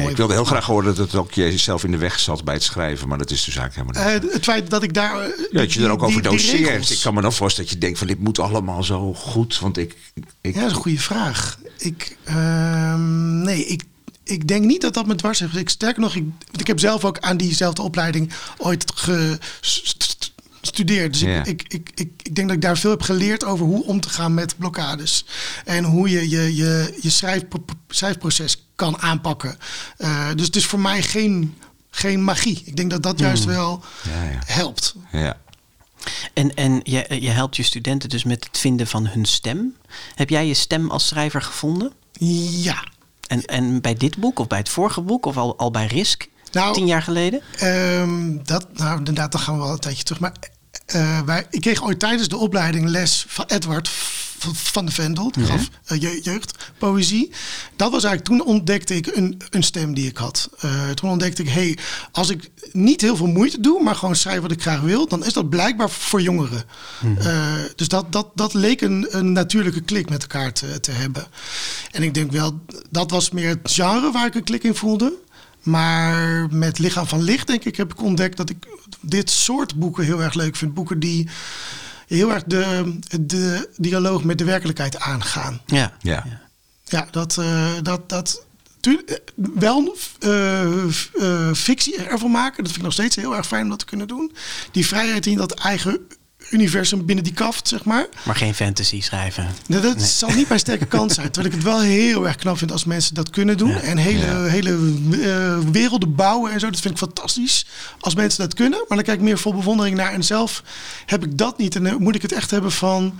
[0.09, 2.63] ik wilde heel graag horen dat het ook jezelf in de weg zat bij het
[2.63, 3.07] schrijven.
[3.07, 4.23] Maar dat is dus eigenlijk helemaal niet.
[4.23, 5.19] Eh, het feit dat ik daar.
[5.19, 6.89] eh, Ja, dat je er ook over die- doseert.
[6.89, 9.59] Ik kan me dan voorstellen dat je denkt van dit moet allemaal zo goed.
[9.59, 9.95] Want ik...
[10.13, 10.23] ik
[10.55, 11.59] Ja, dat is een goede vraag.
[11.77, 13.83] Ik, ehm, nee, ik,
[14.23, 15.55] ik denk niet dat dat me dwars heeft.
[15.55, 16.23] Ik, sterker nog, ik,
[16.59, 18.91] ik heb zelf ook aan diezelfde opleiding ooit
[20.67, 21.11] gestudeerd.
[21.13, 21.43] Dus Ja.
[21.45, 23.99] ik, ik, ik, ik, ik denk dat ik daar veel heb geleerd over hoe om
[24.01, 25.25] te gaan met blokkades.
[25.65, 29.57] En hoe je je, je, je schrijfpro- schrijfproces kan aanpakken.
[29.97, 31.57] Eh, dus het is voor mij geen,
[31.91, 32.61] geen magie.
[32.65, 33.83] Ik denk dat dat juist wel
[34.13, 34.39] Ja, ja.
[34.45, 34.95] helpt.
[35.11, 35.37] Ja.
[36.33, 39.75] En, en je, je helpt je studenten dus met het vinden van hun stem.
[40.15, 41.91] Heb jij je stem als schrijver gevonden?
[42.51, 42.83] Ja.
[43.27, 46.27] En, en bij dit boek of bij het vorige boek of al, al bij Risk?
[46.51, 47.41] Nou, Tien jaar geleden?
[47.57, 50.19] Ehm, dat, nou, inderdaad, dan gaan we wel een tijdje terug.
[50.21, 50.33] Maar
[50.85, 53.89] eh, wij, ik kreeg ooit tijdens de opleiding les van Edward
[54.53, 55.31] van de Vendel.
[55.31, 57.31] Die gaf eh, je- jeugdpoëzie.
[57.75, 60.49] Dat was eigenlijk, toen ontdekte ik een, een stem die ik had.
[60.59, 61.77] Eh, toen ontdekte ik, hey,
[62.11, 65.25] als ik niet heel veel moeite doe, maar gewoon schrijf wat ik graag wil, dan
[65.25, 66.63] is dat blijkbaar voor jongeren.
[67.17, 71.27] Eh, dus dat, dat, dat leek een, een natuurlijke klik met elkaar te, te hebben.
[71.91, 75.13] En ik denk wel, dat was meer het genre waar ik een klik in voelde.
[75.63, 78.67] Maar met Lichaam van Licht, denk ik, heb ik ontdekt dat ik
[79.01, 80.73] dit soort boeken heel erg leuk vind.
[80.73, 81.29] Boeken die
[82.07, 85.61] heel erg de, de dialoog met de werkelijkheid aangaan.
[85.65, 85.93] Ja.
[86.01, 86.25] Ja.
[86.85, 88.45] Ja, dat, eh, dat, dat
[88.79, 92.57] tu- eh, wel eh, f- eh, fictie ervan maken.
[92.57, 94.31] Dat vind ik nog steeds heel erg fijn om dat te kunnen doen.
[94.71, 95.99] Die vrijheid in dat eigen
[96.53, 98.07] universum binnen die kaft, zeg maar.
[98.23, 99.47] Maar geen fantasy schrijven.
[99.67, 101.31] Nou, dat zal niet mijn sterke kant zijn.
[101.31, 103.75] Terwijl ik het wel heel erg knap vind als mensen dat kunnen doen.
[103.75, 104.43] En hele, Ja.
[104.43, 104.69] hele
[105.11, 106.69] eh, werelden bouwen en zo.
[106.69, 107.65] Dat vind ik fantastisch
[107.99, 108.79] als mensen dat kunnen.
[108.87, 110.11] Maar dan kijk ik meer vol bewondering naar.
[110.13, 110.63] En zelf
[111.05, 111.75] heb ik dat niet.
[111.75, 113.19] En dan moet ik het echt hebben van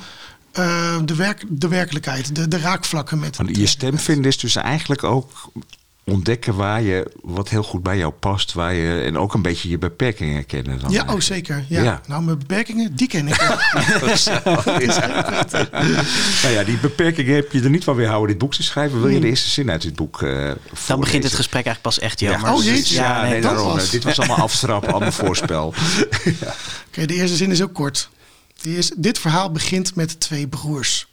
[0.51, 2.35] eh, de, werk, de werkelijkheid.
[2.35, 5.51] De, de raakvlakken met Want je stem vinden is dus eigenlijk ook
[6.05, 8.53] ontdekken waar je, wat heel goed bij jou past.
[8.53, 10.79] Waar je, en ook een beetje je beperkingen kennen.
[10.79, 11.65] Dan Ja, oh zeker.
[11.69, 11.83] Ja.
[11.83, 12.01] Ja.
[12.07, 13.35] Nou, mijn beperkingen, die ken ik.
[13.35, 13.49] wel.
[16.43, 18.99] nou ja, die beperkingen heb je er niet van weerhouden dit boek te schrijven.
[19.01, 20.51] Wil je de eerste zin uit dit boek eh
[20.87, 22.29] Dan begint het gesprek eigenlijk pas echt, Ja.
[22.31, 22.51] jammer.
[22.53, 22.95] Oh, jeetje.
[22.95, 23.73] Ja, nee, dat daarom.
[23.73, 25.73] was- Dit was allemaal aftrappen, allemaal voorspel.
[26.87, 28.09] Oké, de eerste zin is ook kort.
[28.61, 31.07] Die is, dit verhaal begint met twee broers.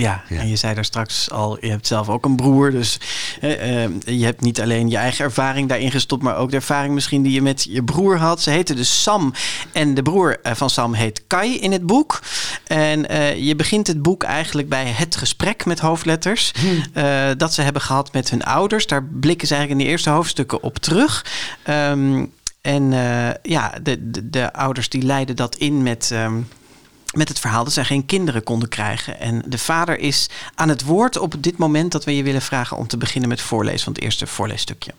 [0.00, 0.40] Ja, Ja.
[0.40, 2.70] en je zei daar straks al, je hebt zelf ook een broer.
[2.70, 2.98] Dus
[3.40, 6.94] eh, eh, je hebt niet alleen je eigen ervaring daarin gestopt, maar ook de ervaring
[6.94, 8.42] misschien die je met je broer had.
[8.42, 9.32] Ze heette dus Sam.
[9.72, 12.20] En de broer eh, van Sam heet Kai in het boek.
[12.66, 16.52] En eh, je begint het boek eigenlijk bij het gesprek met hoofdletters.
[16.92, 18.86] eh, dat ze hebben gehad met hun ouders.
[18.86, 21.24] Daar blikken ze eigenlijk in de eerste hoofdstukken op terug.
[21.62, 22.24] Ehm,
[22.60, 22.92] en
[23.42, 26.10] ja, de, de, de ouders die leiden dat in met.
[26.12, 26.34] ehm,
[27.12, 29.20] met het verhaal dat zij geen kinderen konden krijgen.
[29.20, 32.76] En de vader is aan het woord op dit moment dat we je willen vragen
[32.76, 34.94] om te beginnen met voorlezen van het eerste voorleesstukje.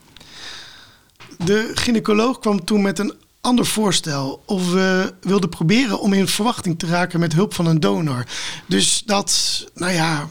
[1.37, 4.43] De gynaecoloog kwam toen met een ander voorstel.
[4.45, 8.25] Of we wilden proberen om in verwachting te raken met hulp van een donor.
[8.65, 10.27] Dus dat, nou ja,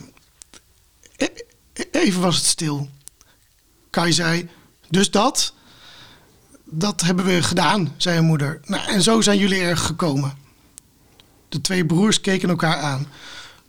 [1.17, 1.27] e-
[1.73, 2.89] e- even was het stil.
[3.91, 4.49] Kai zei,
[4.89, 5.55] dus dat?
[6.65, 8.61] Dat hebben we gedaan, zei haar moeder.
[8.65, 10.39] Nou, en zo zijn jullie er gekomen.
[11.51, 13.07] De twee broers keken elkaar aan.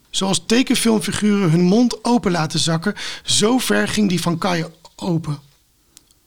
[0.09, 4.65] Zoals tekenfilmfiguren hun mond open laten zakken, zo ver ging die van Kai
[4.95, 5.39] open.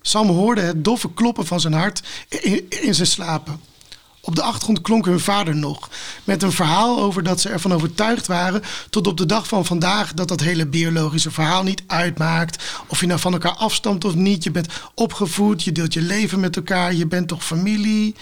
[0.02, 3.60] Sam hoorde het doffe kloppen van zijn hart in, in zijn slapen.
[4.20, 5.90] Op de achtergrond klonk hun vader nog.
[6.24, 8.62] Met een verhaal over dat ze ervan overtuigd waren.
[8.90, 10.12] tot op de dag van vandaag.
[10.12, 12.64] dat dat hele biologische verhaal niet uitmaakt.
[12.86, 14.44] Of je nou van elkaar afstamt of niet.
[14.44, 16.94] Je bent opgevoed, je deelt je leven met elkaar.
[16.94, 18.14] Je bent toch familie.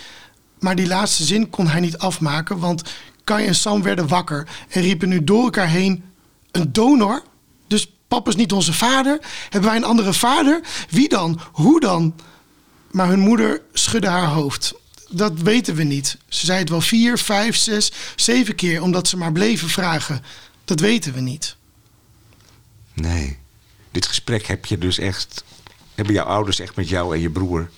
[0.58, 2.58] Maar die laatste zin kon hij niet afmaken.
[2.58, 2.82] Want
[3.24, 4.48] Kai en Sam werden wakker.
[4.68, 6.04] en riepen nu door elkaar heen:
[6.50, 7.22] Een donor?
[7.66, 9.18] Dus papa is niet onze vader?
[9.48, 10.60] Hebben wij een andere vader?
[10.90, 11.40] Wie dan?
[11.52, 12.14] Hoe dan?
[12.90, 14.74] Maar hun moeder schudde haar hoofd.
[15.10, 16.16] Dat weten we niet.
[16.28, 20.22] Ze zei het wel vier, vijf, zes, zeven keer, omdat ze maar bleven vragen.
[20.64, 21.56] Dat weten we niet.
[22.94, 23.38] Nee.
[23.90, 25.44] Dit gesprek heb je dus echt.
[25.94, 27.70] Hebben jouw ouders echt met jou en je broer.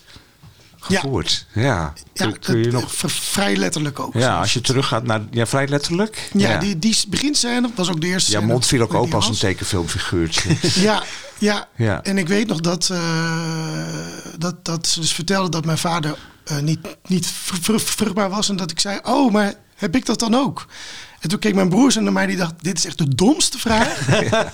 [0.85, 1.47] Gevoerd?
[1.53, 1.63] Ja.
[1.63, 2.93] Ja, Kun, kun je nog.
[3.07, 4.15] vrij letterlijk ook.
[4.15, 5.21] Ja, als je teruggaat naar.
[5.31, 6.31] Ja, vrij letterlijk.
[6.33, 9.35] Ja, die, die beginscène was ook de eerste scène mond viel ook open als een
[9.39, 10.57] tekenfilmfiguurtje.
[10.83, 11.03] Ja,
[11.39, 11.69] ja.
[11.77, 12.03] Ja.
[12.03, 12.99] En ik weet nog dat, eh,
[14.39, 18.49] dat, dat ze dus vertelde dat mijn vader eh, niet, niet vr- vr- vruchtbaar was.
[18.49, 20.67] En dat ik zei, oh, maar heb ik dat dan ook?
[21.25, 24.07] En toen keek mijn broers naar mij die dacht, dit is echt de domste vraag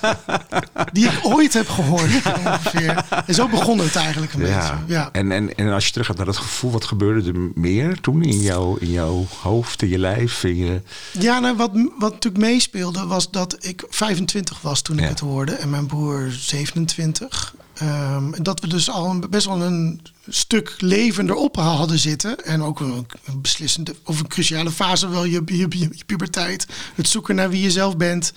[0.92, 2.10] die ik ooit heb gehoord.
[2.44, 3.04] Ongeveer.
[3.26, 4.46] En zo begon het eigenlijk een ja.
[4.46, 4.94] beetje.
[4.94, 5.08] Ja.
[5.12, 8.22] En, en, en als je terug gaat naar dat gevoel, wat gebeurde er meer toen
[8.22, 10.44] in, jouw in jouw hoofd, in je lijf?
[10.44, 10.82] In je...
[11.12, 15.52] Ja, nou, wat, wat natuurlijk meespeelde was dat ik 25 was toen ik het hoorde
[15.52, 17.54] en mijn broer 27.
[17.74, 22.44] Ehm, en dat we dus al een, best wel een stuk leven erop hadden zitten.
[22.44, 26.66] En ook een, een beslissende of een cruciale fase wel je, je, je, je puberteit.
[26.94, 28.32] Het zoeken naar wie je zelf bent.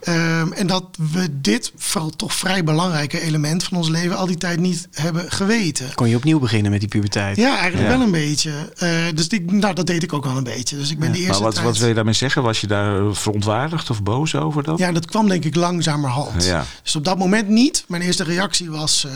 [0.00, 4.36] Ehm, en dat we dit vooral toch vrij belangrijke element van ons leven al die
[4.36, 5.94] tijd niet hebben geweten.
[5.94, 7.36] Kon je opnieuw beginnen met die puberteit?
[7.36, 7.96] Ja, eigenlijk Ja.
[7.96, 8.50] wel een beetje.
[8.76, 10.76] Eh, dus die, nou, dat deed ik ook wel een beetje.
[10.76, 11.66] Dus ik ben die Maar eerste wat, tijd...
[11.66, 12.42] wat wil je daarmee zeggen?
[12.42, 14.76] Was je daar verontwaardigd of boos over dan?
[14.76, 16.44] Ja, dat kwam denk ik langzamerhand.
[16.44, 16.64] Ja.
[16.82, 17.84] Dus op dat moment niet.
[17.88, 19.04] Mijn eerste reactie was...
[19.04, 19.12] eh,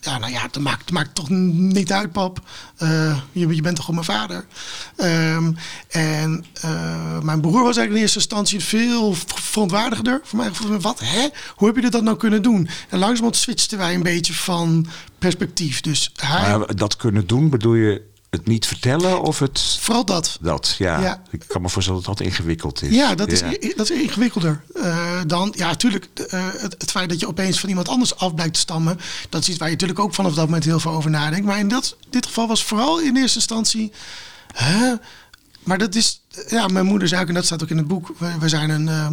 [0.00, 1.43] ja, nou ja, dat maakt, dat maakt toch niet
[1.92, 2.40] uit, pap.
[2.76, 4.46] Eh, je, bent toch gewoon mijn vader.
[4.96, 5.52] Ehm,
[5.88, 10.20] en eh, mijn broer was eigenlijk in eerste instantie veel v- verontwaardigder.
[10.24, 11.28] Voor mij wat, hè?
[11.56, 12.68] Hoe heb je dat nou kunnen doen?
[12.88, 14.86] En langzamerhand switchten wij een beetje van
[15.18, 15.80] perspectief.
[15.80, 16.66] Dus hij...
[16.74, 19.78] Dat kunnen doen, bedoel je het niet vertellen of het...
[19.80, 20.38] vooral dat.
[20.40, 21.00] Dat, ja.
[21.00, 21.22] Ja.
[21.30, 22.94] Ik kan me voorstellen dat dat ingewikkeld is.
[22.94, 23.40] Ja, dat is,
[23.76, 24.64] dat is ingewikkelder.
[24.74, 28.34] Eh, dan, ja, natuurlijk, eh, het, het feit dat je opeens van iemand anders af
[28.34, 30.92] blijkt te stammen, dat is iets waar je natuurlijk ook vanaf dat moment heel veel
[30.92, 31.46] over nadenkt.
[31.46, 33.92] Maar in dat, dit geval was vooral in eerste instantie.
[35.62, 38.12] Maar dat is, ja, mijn moeder zei ook, en dat staat ook in het boek,
[38.18, 39.06] we, we zijn een, eh,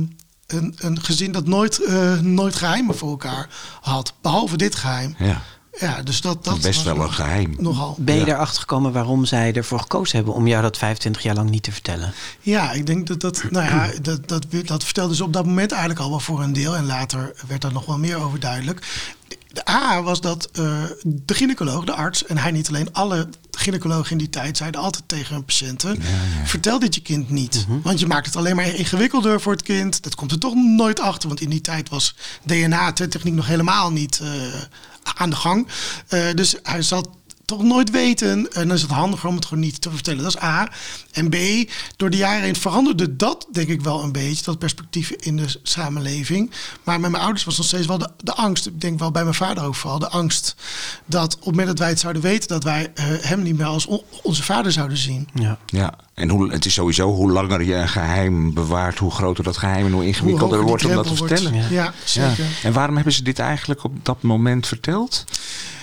[0.47, 1.79] een, een gezin dat nooit,
[2.21, 3.49] nooit geheimen voor elkaar
[3.81, 4.13] had.
[4.21, 5.15] Behalve dit geheim.
[5.17, 5.41] Ja,
[5.79, 7.55] Ja, dus dat, dat best wel een geheim.
[7.59, 7.95] Nogal.
[7.99, 8.33] Ben je Ja.
[8.33, 11.71] erachter gekomen waarom zij ervoor gekozen hebben om jou dat 25 jaar lang niet te
[11.71, 12.13] vertellen?
[12.39, 15.71] Ja, ik denk dat dat, nou ja, dat, dat, dat vertelde ze op dat moment
[15.71, 16.75] eigenlijk al wel voor een deel.
[16.75, 19.09] En later werd daar nog wel meer over duidelijk.
[19.53, 23.29] De A was dat eh, de gynaecoloog, de arts, en hij niet alleen, alle
[23.61, 26.01] gynaecologen in die tijd zeiden altijd tegen hun patiënten:
[26.45, 27.65] vertel dit je kind niet.
[27.83, 30.03] Want je maakt het alleen maar ingewikkelder voor het kind.
[30.03, 34.19] Dat komt er toch nooit achter, want in die tijd was DNA-techniek nog helemaal niet
[34.19, 34.29] eh,
[35.03, 35.67] aan de gang.
[36.07, 37.09] Eh, dus hij zat
[37.57, 38.51] toch nooit weten.
[38.53, 40.23] En dan is het handiger om het gewoon niet te vertellen.
[40.23, 40.69] Dat is A.
[41.11, 41.35] En B,
[41.95, 44.43] door de jaren heen veranderde dat denk ik wel een beetje.
[44.43, 46.51] Dat perspectief in de samenleving.
[46.83, 48.65] Maar met mijn ouders was nog steeds wel de, de angst.
[48.65, 49.99] Ik denk wel bij mijn vader ook vooral.
[49.99, 50.55] De angst
[51.05, 52.47] dat op het moment dat wij het zouden weten...
[52.47, 55.27] dat wij eh, hem niet meer als on- onze vader zouden zien.
[55.33, 55.57] Ja.
[55.65, 59.57] Ja, en hoe, het is sowieso hoe langer je een geheim bewaart, hoe groter dat
[59.57, 61.53] geheim en hoe ingewikkelder Hoe wordt om dat te vertellen.
[61.69, 62.43] Ja, zeker.
[62.43, 62.49] Ja.
[62.63, 65.25] En waarom hebben ze dit eigenlijk op dat moment verteld?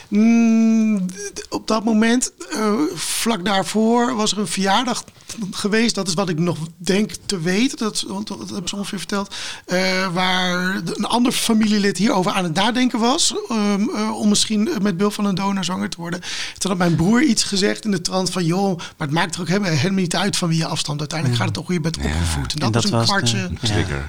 [0.08, 1.06] Mm,
[1.48, 5.04] op dat moment, eh, vlak daarvoor, was er een verjaardag
[5.50, 5.94] geweest.
[5.94, 7.78] Dat is wat ik nog denk te weten.
[7.78, 9.34] Dat, want dat hebben ze ongeveer verteld.
[9.66, 13.34] eh, waar een ander familielid hierover aan het nadenken was.
[13.48, 16.20] ehm, eh, om misschien met behulp van een donor zwanger te worden.
[16.58, 18.44] Toen had mijn broer iets gezegd in de trant van...
[18.44, 20.98] joh, maar het maakt er ook helemaal, helemaal niet uit van wie je afstand.
[21.00, 22.52] Uiteindelijk gaat het toch hoe je bent opgevoed.
[22.52, 23.50] En dat, En dat was een was kwartje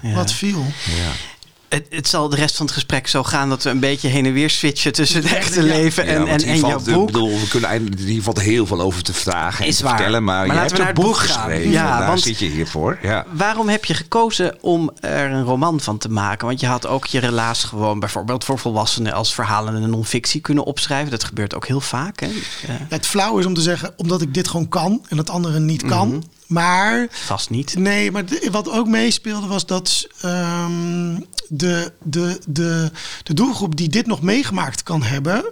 [0.01, 0.13] ja.
[0.13, 0.65] wat viel.
[0.85, 1.11] Ja.
[1.69, 4.25] Het, het zal de rest van het gesprek zo gaan dat we een beetje heen
[4.25, 7.05] en weer switchen tussen het echte leven en, Ja, en, en jouw valt, boek.
[7.05, 9.95] bedoel, we kunnen eigenlijk, hier valt heel veel over te vragen Is en te waar.
[9.95, 10.23] vertellen.
[10.23, 11.43] Maar, Maar je laten hebt we een naar het boek gaan.
[11.49, 11.71] geschreven.
[11.71, 12.99] Ja, daar want- zit je hier voor.
[13.01, 13.25] Ja.
[13.31, 16.47] Waarom heb je gekozen om er een roman van te maken?
[16.47, 20.63] Want je had ook je relaas gewoon bijvoorbeeld voor volwassenen als verhalen en non-fictie kunnen
[20.63, 21.11] opschrijven.
[21.11, 22.19] Dat gebeurt ook heel vaak.
[22.19, 22.27] Hè?
[22.67, 25.59] Ja, het flauw is om te zeggen, omdat ik dit gewoon kan en het andere
[25.59, 26.07] niet kan.
[26.07, 26.19] Mhm.
[26.49, 27.75] Maar vast niet.
[27.77, 32.91] Nee, maar de- wat ook meespeelde was dat ehm, de, de, de,
[33.23, 35.45] de doelgroep die dit nog meegemaakt kan hebben.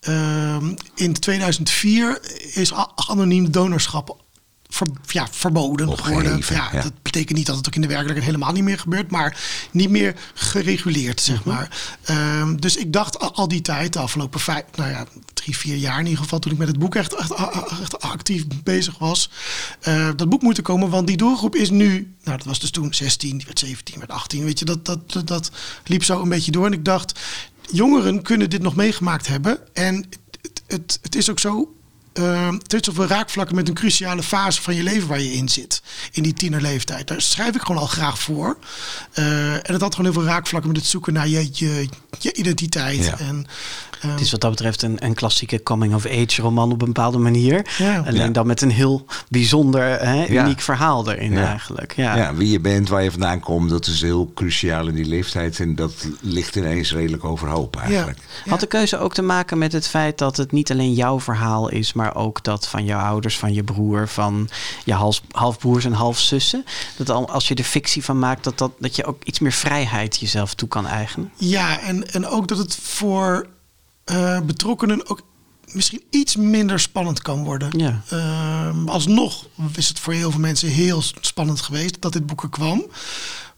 [0.00, 2.18] ehm, in 2004
[2.54, 4.16] is anoniem donorschap
[4.72, 6.54] ver- ja, verboden Opgeheven, geworden.
[6.54, 6.82] Ja, ja.
[6.82, 9.90] Dat betekent niet dat het ook in de werkelijkheid helemaal niet meer gebeurt, maar niet
[9.90, 11.96] meer gereguleerd, zeg maar.
[12.02, 15.76] Ehm, dus ik dacht al, al die tijd, de afgelopen vijf, nou ja, drie, vier
[15.76, 17.32] jaar in ieder geval, toen ik met het boek echt, echt,
[17.80, 19.30] echt actief bezig was,
[19.80, 22.94] eh, dat boek moeten komen, want die doelgroep is nu, nou dat was dus toen
[22.94, 25.50] 16, die werd 17, werd 18, weet je, dat, dat, dat, dat
[25.84, 26.66] liep zo een beetje door.
[26.66, 27.20] En ik dacht,
[27.70, 29.58] jongeren kunnen dit nog meegemaakt hebben.
[29.74, 29.94] En
[30.40, 31.74] het, het, het is ook zo.
[32.12, 35.48] Eh, het heeft zoveel raakvlakken met een cruciale fase van je leven waar je in
[35.48, 35.82] zit.
[36.12, 37.08] In die tienerleeftijd.
[37.08, 38.56] Daar schrijf ik gewoon al graag voor.
[39.12, 42.32] Eh, en het had gewoon heel veel raakvlakken met het zoeken naar je, je, je
[42.32, 43.04] identiteit.
[43.04, 43.18] Ja.
[43.18, 43.46] En,
[44.00, 47.66] eh, Het is wat dat betreft een, een klassieke coming-of-age roman op een bepaalde manier.
[47.78, 47.98] Ja.
[47.98, 48.28] Alleen Ja.
[48.28, 50.44] dan met een heel bijzonder, hè, Ja.
[50.44, 51.46] uniek verhaal erin Ja.
[51.46, 51.96] eigenlijk.
[51.96, 52.16] Ja.
[52.16, 55.60] Ja, wie je bent, waar je vandaan komt, dat is heel cruciaal in die leeftijd.
[55.60, 58.18] En dat ligt ineens redelijk overhoop eigenlijk.
[58.48, 61.68] Had de keuze ook te maken met het feit dat het niet alleen jouw verhaal
[61.68, 64.48] is, maar ook dat van jouw ouders, van je broer, van
[64.84, 66.64] je hals- halfbroers en halfzussen?
[66.96, 69.52] Dat al, als je er fictie van maakt, dat, dat, dat je ook iets meer
[69.52, 71.32] vrijheid jezelf toe kan eigenen?
[71.36, 73.46] Ja, en, en ook dat het voor
[74.04, 75.22] eh, betrokkenen ook
[75.72, 77.78] misschien iets minder spannend kan worden.
[77.78, 78.02] Ja.
[78.08, 82.48] Ehm, alsnog is het voor heel veel mensen heel spannend geweest dat dit boek er
[82.48, 82.86] kwam.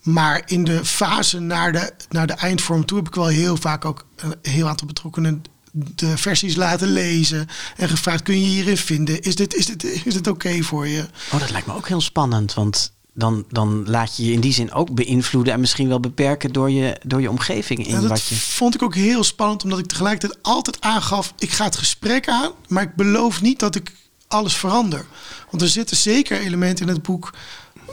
[0.02, 3.84] Maar in de fase naar de, naar de eindvorm toe heb ik wel heel vaak
[3.84, 5.42] ook een heel aantal betrokkenen
[5.74, 9.22] de versies laten lezen en gevraagd: kun je hierin vinden?
[9.22, 11.06] Is dit, is dit, is dit oké voor je?
[11.32, 14.52] Oh, dat lijkt me ook heel spannend, want dan, dan laat je je in die
[14.52, 18.08] zin ook beïnvloeden en misschien wel beperken door je, door je omgeving in Ja, dat
[18.08, 18.34] wat je...
[18.34, 22.50] vond ik ook heel spannend, omdat ik tegelijkertijd altijd aangaf: ik ga het gesprek aan,
[22.68, 23.92] maar ik beloof niet dat ik
[24.28, 25.06] alles verander.
[25.50, 27.34] Want er zitten zeker elementen in het boek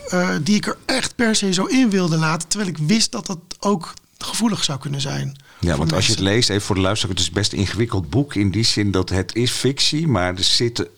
[0.08, 3.26] eh, die ik er echt per se zo in wilde laten, terwijl ik wist dat
[3.26, 5.36] dat ook gevoelig zou kunnen zijn.
[5.62, 8.10] Ja, want als je het leest, even voor de luisteraar, het is best een ingewikkeld
[8.10, 10.88] boek in die zin dat het is fictie, maar er zitten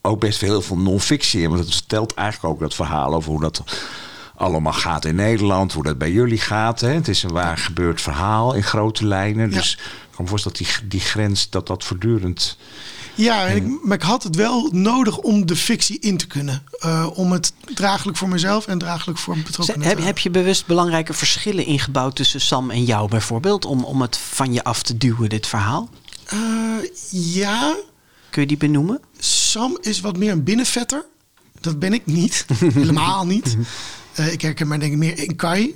[0.00, 1.48] ook best heel veel non-fictie in.
[1.48, 3.62] Want het vertelt eigenlijk ook dat verhaal over hoe dat
[4.36, 6.80] allemaal gaat in Nederland, hoe dat bij jullie gaat.
[6.80, 6.88] Hè.
[6.88, 9.50] Het is een waar gebeurd verhaal in grote lijnen.
[9.50, 9.56] Ja.
[9.56, 12.56] Dus ik kan me voorstellen dat die, die grens, dat dat voortdurend...
[13.14, 16.62] Ja, en ik, maar ik had het wel nodig om de fictie in te kunnen.
[16.78, 21.12] Eh, om het draaglijk voor mezelf en draaglijk voor betrokkenen Heb, heb je bewust belangrijke
[21.12, 25.28] verschillen ingebouwd tussen Sam en jou bijvoorbeeld, om, om het van je af te duwen,
[25.28, 25.88] dit verhaal?
[26.26, 26.38] Eh,
[27.10, 27.76] ja,
[28.30, 29.00] Kun je die benoemen?
[29.18, 31.04] Sam is wat meer een binnenvetter.
[31.60, 32.44] Dat ben ik niet.
[32.74, 33.56] Helemaal niet.
[34.14, 35.74] Eh, ik herken mij denk ik meer in Kai,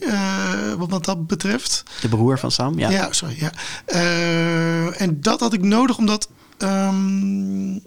[0.79, 1.83] wat, dat betreft.
[2.01, 2.91] De broer van Sam, ja.
[2.91, 3.37] Ja, sorry.
[3.39, 3.53] Ja.
[4.93, 7.79] En dat had ik nodig omdat ehm,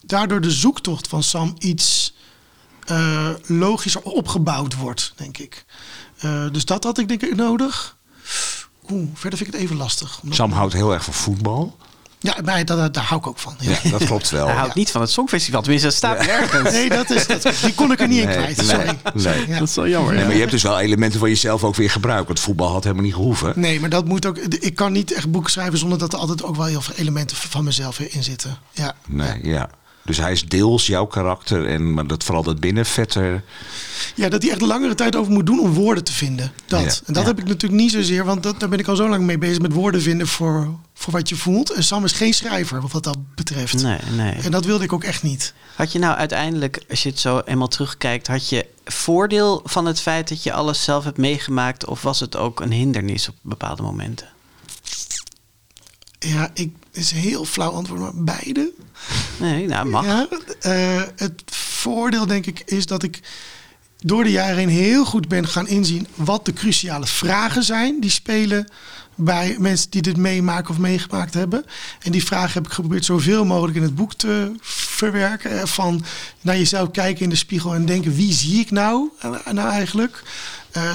[0.00, 2.14] daardoor de zoektocht van Sam iets
[2.84, 5.64] eh, logischer opgebouwd wordt, denk ik.
[6.18, 7.96] Eh, dus dat had ik denk ik nodig.
[8.90, 10.20] Oeh, verder vind ik het even lastig.
[10.30, 11.76] Sam houdt heel erg van voetbal.
[12.24, 13.54] Ja, maar daar, daar hou ik ook van.
[13.58, 14.46] Ja, dat klopt wel.
[14.46, 16.72] Hij houdt niet van het Songfestival, tenminste, dat staat ergens.
[16.72, 18.56] Nee, dat is, dat, die kon ik er niet in kwijt.
[18.56, 18.98] nee, Sorry.
[19.14, 19.58] nee.
[19.58, 20.14] Dat is wel jammer.
[20.14, 22.26] Maar je hebt dus wel elementen van jezelf ook weer gebruikt.
[22.26, 23.52] Want voetbal had helemaal niet gehoeven.
[23.56, 24.38] Nee, maar dat moet ook.
[24.38, 27.36] Ik kan niet echt boeken schrijven zonder dat er altijd ook wel heel veel elementen
[27.36, 28.58] van mezelf in zitten.
[28.72, 28.94] Ja.
[29.06, 29.70] Nee, ja.
[30.04, 31.66] Dus hij is deels jouw karakter.
[31.66, 33.44] En, maar dat vooral dat binnenvetter.
[34.14, 36.52] ja, dat hij echt langere tijd over moet doen om woorden te vinden.
[36.66, 36.80] Dat.
[36.80, 36.86] Ja.
[37.06, 37.28] En dat Ja.
[37.28, 39.60] heb ik natuurlijk niet zozeer, want dat, daar ben ik al zo lang mee bezig
[39.62, 41.70] met woorden vinden voor, voor wat je voelt.
[41.70, 43.82] En Sam is geen schrijver wat dat betreft.
[43.82, 44.32] Nee, nee.
[44.32, 45.54] En dat wilde ik ook echt niet.
[45.76, 50.00] Had je nou uiteindelijk, als je het zo eenmaal terugkijkt, had je voordeel van het
[50.00, 51.86] feit dat je alles zelf hebt meegemaakt?
[51.86, 54.28] Of was het ook een hindernis op bepaalde momenten?
[56.18, 58.72] Ja, ik is een heel flauw antwoord, maar beide.
[59.40, 60.04] Nee, nou mag.
[60.04, 60.28] Ja,
[60.60, 63.20] eh, het voordeel denk ik is dat ik
[64.02, 68.10] door de jaren heen heel goed ben gaan inzien wat de cruciale vragen zijn die
[68.10, 68.68] spelen
[69.14, 71.64] bij mensen die dit meemaken of meegemaakt hebben.
[72.02, 75.60] En die vragen heb ik geprobeerd zoveel mogelijk in het boek te verwerken.
[75.60, 76.04] Eh, Van
[76.40, 80.22] naar jezelf kijken in de spiegel en denken wie zie ik nou, eh, nou eigenlijk.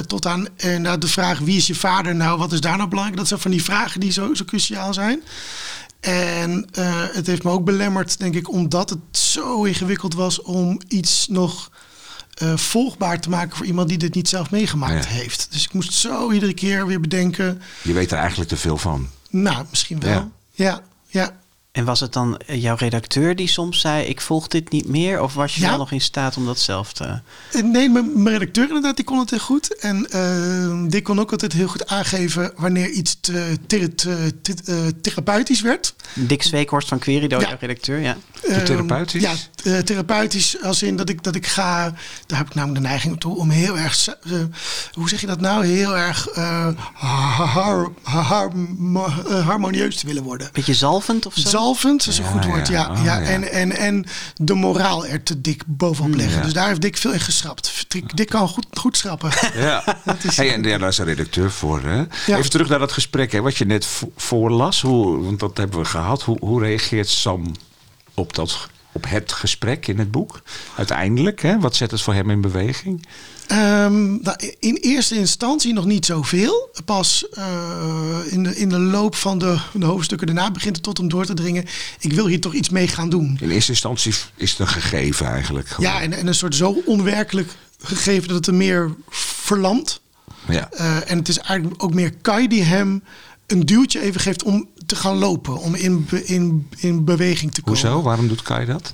[0.08, 2.90] Tot aan eh, naar de vraag wie is je vader nou, wat is daar nou
[2.90, 3.20] belangrijk.
[3.20, 5.22] Dat zijn van die vragen die zo, zo cruciaal zijn.
[6.00, 10.80] En eh, het heeft me ook belemmerd, denk ik, omdat het zo ingewikkeld was om
[10.88, 11.72] iets nog
[12.34, 15.10] eh, volgbaar te maken voor iemand die dit niet zelf meegemaakt Ja.
[15.12, 15.48] heeft.
[15.52, 17.62] Dus ik moest zo iedere keer weer bedenken.
[17.82, 19.08] Je weet er eigenlijk te veel van.
[19.30, 20.12] Nou, misschien wel.
[20.12, 20.30] Ja.
[20.54, 21.39] Ja, ja.
[21.72, 25.22] En was het dan eh, jouw redacteur die soms zei: Ik volg dit niet meer?
[25.22, 25.70] Of was je Ja.
[25.70, 27.04] wel nog in staat om dat zelf te.
[27.04, 29.76] Eh, Nee, mijn, mijn redacteur inderdaad, die kon het heel goed.
[29.80, 34.54] En eh, die kon ook altijd heel goed aangeven wanneer iets te, te- te- te-
[34.66, 35.94] eh, therapeutisch werd.
[36.14, 37.48] Dick Zweekhorst van Querido, Ja.
[37.48, 38.18] jouw redacteur, ja.
[38.48, 39.22] Ehm, therapeutisch?
[39.22, 41.94] Ja, eh, therapeutisch als in dat ik, dat ik ga...
[42.26, 44.08] Daar heb ik namelijk de neiging toe om heel erg...
[44.94, 45.66] hoe zeg je dat nou?
[45.66, 46.28] Heel erg
[46.94, 48.52] har- har-
[49.44, 50.50] harmonieus te willen worden.
[50.54, 51.50] Beetje zalvend of zo?
[51.64, 52.74] Zalvend is een Ja, goed woord, ja.
[52.74, 52.92] ja.
[52.92, 53.18] Oh, ja.
[53.20, 53.26] ja.
[53.26, 56.38] En, en, en de moraal er te dik bovenop leggen.
[56.38, 56.44] ja.
[56.44, 57.86] Dus daar heeft Dick veel in geschrapt.
[58.16, 59.32] Dick, kan goed, goed schrappen.
[59.56, 59.84] Ja.
[60.28, 61.82] is- Hey, en daar is een redacteur voor.
[61.84, 62.04] Hè?
[62.28, 64.82] Even terug naar dat gesprek, hè, wat je net vo- voorlas.
[64.82, 66.22] Hoe, want dat hebben we gehad.
[66.24, 67.52] Hoe, hoe reageert Sam
[68.14, 70.42] op, dat, op het gesprek in het boek?
[70.76, 71.60] Uiteindelijk, hè?
[71.60, 73.06] wat zet het voor hem in beweging?
[73.50, 76.70] Ehm, nou, in eerste instantie nog niet zoveel.
[76.86, 80.98] Pas eh, in, de, in de loop van de, de hoofdstukken daarna begint het tot
[80.98, 81.66] hem door te dringen.
[82.00, 83.38] Ik wil hier toch iets mee gaan doen.
[83.42, 85.68] In eerste instantie is het een gegeven eigenlijk.
[85.68, 85.92] gewoon.
[85.92, 90.02] Ja, en, en een soort zo onwerkelijk gegeven dat het hem meer verlamt.
[90.48, 90.70] ja.
[90.72, 93.04] Eh, en het is eigenlijk ook meer Kai die hem
[93.48, 95.58] een duwtje even geeft om te gaan lopen.
[95.58, 97.82] Om in, in, in beweging te komen.
[97.82, 98.02] Hoezo?
[98.02, 98.92] Waarom doet Kai dat?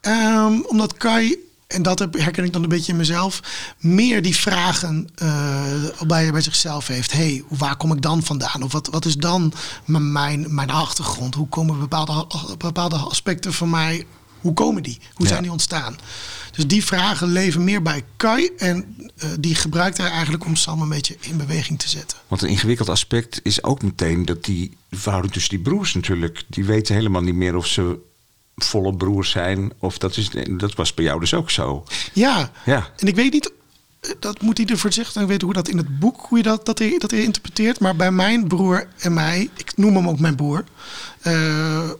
[0.00, 3.40] Ehm, omdat Kai, en dat herken ik dan een beetje in mezelf,
[3.78, 5.72] meer die vragen eh,
[6.06, 7.12] bij, bij zichzelf heeft.
[7.12, 8.62] hey, waar kom ik dan vandaan?
[8.62, 9.52] Of wat, wat is dan
[9.84, 11.34] mijn, mijn achtergrond?
[11.34, 12.26] Hoe komen bepaalde,
[12.58, 14.06] bepaalde aspecten van mij,
[14.40, 14.98] hoe komen die?
[15.14, 15.30] Hoe Ja.
[15.30, 15.96] zijn die ontstaan?
[16.52, 20.82] Dus die vragen leven meer bij Kai en eh, die gebruikt hij eigenlijk om Sam
[20.82, 22.18] een beetje in beweging te zetten.
[22.28, 26.64] Want een ingewikkeld aspect is ook meteen dat die verhouding tussen die broers natuurlijk, die
[26.64, 27.98] weten helemaal niet meer of ze
[28.64, 29.72] volle broers zijn.
[29.78, 31.84] Of dat, is, dat was bij jou dus ook zo.
[32.12, 32.90] Ja, Ja.
[32.96, 33.52] en ik weet niet,
[34.18, 36.66] dat moet ieder voor zich dan weten hoe dat in het boek, hoe je dat,
[36.66, 37.80] dat, hij, dat hij interpreteert.
[37.80, 40.64] Maar bij mijn broer en mij, ik noem hem ook mijn broer,
[41.20, 41.90] eh, eh,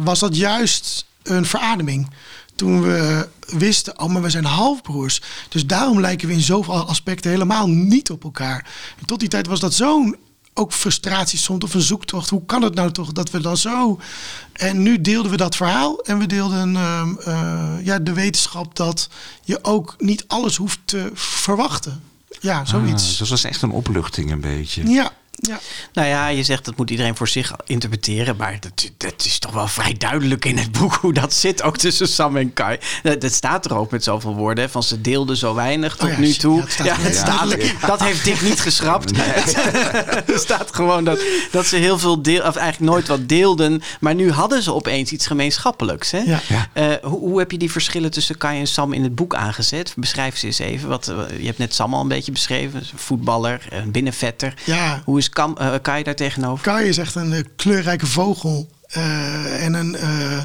[0.00, 2.10] was dat juist een verademing.
[2.54, 5.22] Toen we wisten, oh, maar we zijn halfbroers.
[5.48, 8.70] Dus daarom lijken we in zoveel aspecten helemaal niet op elkaar.
[9.00, 10.16] En tot die tijd was dat zo'n
[10.58, 12.30] ook frustratie soms of een zoektocht.
[12.30, 14.00] Hoe kan het nou toch dat we dan zo...
[14.52, 19.08] En nu deelden we dat verhaal en we deelden ehm, eh, ja, de wetenschap dat
[19.44, 22.02] je ook niet alles hoeft te verwachten.
[22.40, 23.06] Ja, Ah, zoiets.
[23.08, 24.86] dus dat was echt een opluchting een beetje.
[24.88, 25.58] Ja, ja.
[25.92, 28.36] Nou ja, je zegt dat moet iedereen voor zich interpreteren.
[28.36, 31.62] Maar dat, dat is toch wel vrij duidelijk in het boek hoe dat zit.
[31.62, 32.78] Ook tussen Sam en Kai.
[33.02, 34.70] Dat, dat staat er ook met zoveel woorden.
[34.70, 36.56] Van ze deelden zo weinig tot Oh ja, nu toe.
[36.56, 37.22] ja, het staat Ja, het wel.
[37.22, 37.74] staat er.
[37.86, 39.12] Dat heeft Dick niet geschrapt.
[39.18, 41.20] er staat gewoon dat,
[41.50, 43.82] dat ze heel veel deel, of eigenlijk nooit wat deelden.
[44.00, 46.10] Maar nu hadden ze opeens iets gemeenschappelijks.
[46.10, 46.18] Hè?
[46.18, 46.40] Ja.
[46.48, 46.68] Ja.
[46.72, 49.92] Eh, hoe, hoe heb je die verschillen tussen Kai en Sam in het boek aangezet?
[49.96, 50.88] Beschrijf ze eens even.
[50.88, 52.78] Wat, eh, je hebt net Sam al een beetje beschreven.
[52.80, 54.54] Een voetballer, een binnenvetter.
[54.64, 55.02] Ja.
[55.04, 56.64] Hoe is Kam, eh, Kai daar tegenover?
[56.64, 58.68] Kai is echt een eh, kleurrijke vogel.
[58.86, 60.40] eh, en een eh,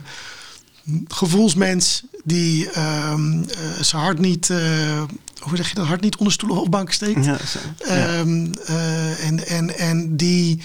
[1.08, 3.48] gevoelsmens die ehm, eh,
[3.82, 4.50] zijn hart niet...
[4.50, 5.04] eh,
[5.40, 5.86] hoe zeg je dat?
[5.86, 7.26] Hart niet onder stoelen of banken steekt.
[7.26, 7.60] Ja, zo.
[7.86, 10.62] Ehm, eh, en, en, en die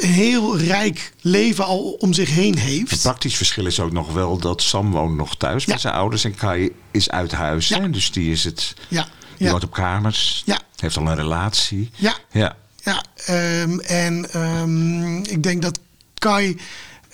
[0.00, 3.02] een heel rijk leven al om zich heen Het heeft.
[3.02, 5.72] praktisch verschil is ook nog wel dat Sam woont nog thuis Ja.
[5.72, 7.68] met zijn ouders en Kai is uit huis.
[7.68, 7.80] Ja.
[7.80, 7.90] Hè?
[7.90, 8.74] Dus die is het.
[8.88, 10.42] Ja, Die ja, woont op kamers.
[10.46, 10.60] Ja.
[10.76, 11.90] Heeft al een relatie.
[11.96, 12.56] ja, Ja.
[12.82, 13.04] Ja.
[13.26, 15.78] Ehm, en ehm, ik denk dat
[16.18, 16.58] Kai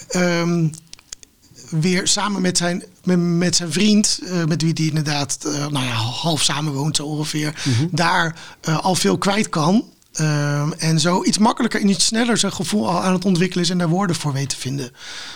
[0.09, 0.68] ehm,
[1.70, 5.85] weer samen met zijn, met, met zijn vriend, eh, met wie die inderdaad eh, nou
[5.85, 9.85] ja, half samen woont zo ongeveer, daar eh, al veel kwijt kan.
[10.12, 13.71] Ehm, en zo iets makkelijker en iets sneller zijn gevoel al aan het ontwikkelen is
[13.71, 14.90] en daar woorden voor weet te vinden.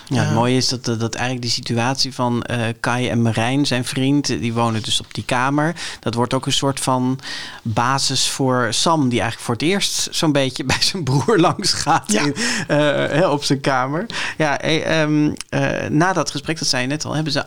[0.07, 3.21] Ja, het Eh, mooie is dat, dat dat eigenlijk die situatie van eh, Kai en
[3.21, 5.75] Marijn, zijn vriend, eh, die wonen dus op die kamer.
[5.99, 7.19] Dat wordt ook een soort van
[7.63, 12.11] basis voor Sam, die eigenlijk voor het eerst zo'n beetje bij zijn broer langs gaat
[12.11, 12.21] Ja.
[12.21, 12.35] in,
[12.67, 14.05] eh, op zijn kamer.
[14.37, 17.45] Ja, eh, ehm, eh, na dat gesprek, dat zei je net al, hebben ze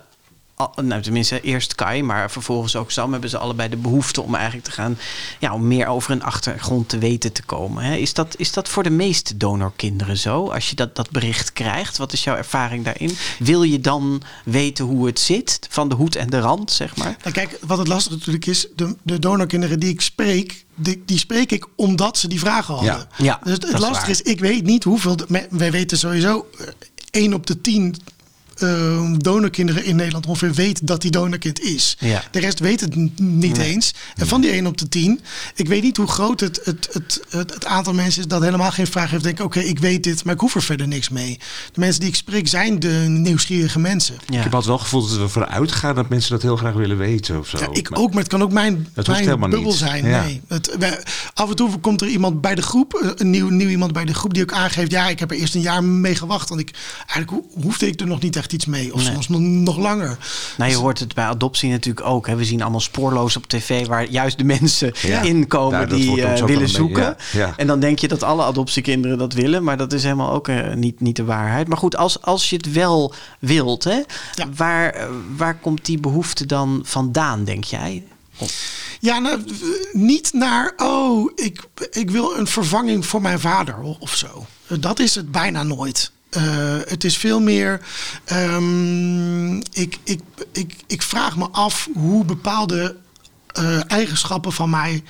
[0.83, 4.65] nou, tenminste eerst Kai, maar vervolgens ook Sam, hebben ze allebei de behoefte om eigenlijk
[4.65, 4.99] te gaan,
[5.39, 7.85] ja, om meer over een achtergrond te weten te komen.
[7.85, 7.95] Hè?
[7.95, 10.49] Is, dat, is dat voor de meeste donorkinderen zo?
[10.49, 13.17] Als je dat, dat bericht krijgt, wat is jouw ervaring daarin?
[13.39, 17.17] Wil je dan weten hoe het zit, van de hoed en de rand, zeg maar?
[17.23, 21.19] Nou, kijk, wat het lastige natuurlijk is, de, de donorkinderen die ik spreek, die, die
[21.19, 22.93] spreek ik omdat ze die vragen hadden.
[23.17, 23.25] Ja.
[23.25, 25.17] Ja, dus het, is lastige is, ik weet niet hoeveel,
[25.51, 26.67] wij weten sowieso, eh,
[27.11, 27.95] 1 op de 10
[28.63, 31.97] uh, donorkinderen in Nederland ongeveer weet dat die donorkind is.
[31.99, 32.23] Ja.
[32.31, 33.67] De rest weet het niet Nee.
[33.67, 33.95] eens.
[34.17, 35.21] En van die 1 op de 10,
[35.55, 38.71] ik weet niet hoe groot het, het, het, het, het aantal mensen is dat helemaal
[38.71, 39.23] geen vraag heeft.
[39.23, 41.39] Denken, oké, ik weet dit, maar ik hoef er verder niks mee.
[41.73, 44.15] De mensen die ik spreek zijn de nieuwsgierige mensen.
[44.27, 44.37] Ja.
[44.37, 46.75] Ik heb altijd wel het gevoel dat we vooruit gaan dat mensen dat heel graag
[46.75, 47.59] willen weten of zo.
[47.59, 49.79] Ja, ik Maar- ook, maar het kan ook mijn, mijn helemaal bubbel niet.
[49.79, 50.07] zijn.
[50.07, 50.23] Ja.
[50.23, 50.41] Nee.
[50.49, 51.01] Het, wij-
[51.35, 54.05] af en toe komt er iemand bij de groep, eh, een nieuw, nieuw iemand bij
[54.05, 56.49] de groep, die ook aangeeft: ja, ik heb er eerst een jaar mee gewacht.
[56.49, 56.71] Want ik,
[57.07, 58.95] eigenlijk ho- hoefde ik er nog niet echt iets mee.
[58.95, 59.13] Of Nee.
[59.13, 60.19] soms nog, nog langer.
[60.57, 62.27] Nou, je hoort het bij adoptie natuurlijk ook.
[62.27, 62.37] Hè.
[62.37, 65.21] We zien allemaal spoorloos op tv waar juist de mensen Ja.
[65.21, 67.03] inkomen Ja, die eh, willen zoeken.
[67.03, 67.55] ja, ja.
[67.57, 70.75] En dan denk je dat alle adoptiekinderen dat willen, maar dat is helemaal ook eh,
[70.75, 71.69] niet, niet de waarheid.
[71.69, 74.01] Maar goed, als, als je het wel wilt, hè,
[74.35, 74.49] Ja.
[74.57, 78.05] waar, eh, waar komt die behoefte dan vandaan, denk jij?
[79.01, 79.41] Ja, nou,
[79.93, 84.47] niet naar, oh, ik, ik wil een vervanging voor mijn vader of zo.
[84.81, 86.11] Dat is het bijna nooit.
[86.37, 87.81] Eh, het is veel meer,
[88.25, 90.21] ehm, ik, ik,
[90.53, 92.97] ik, ik vraag me af hoe bepaalde
[93.47, 95.03] eh, eigenschappen van mij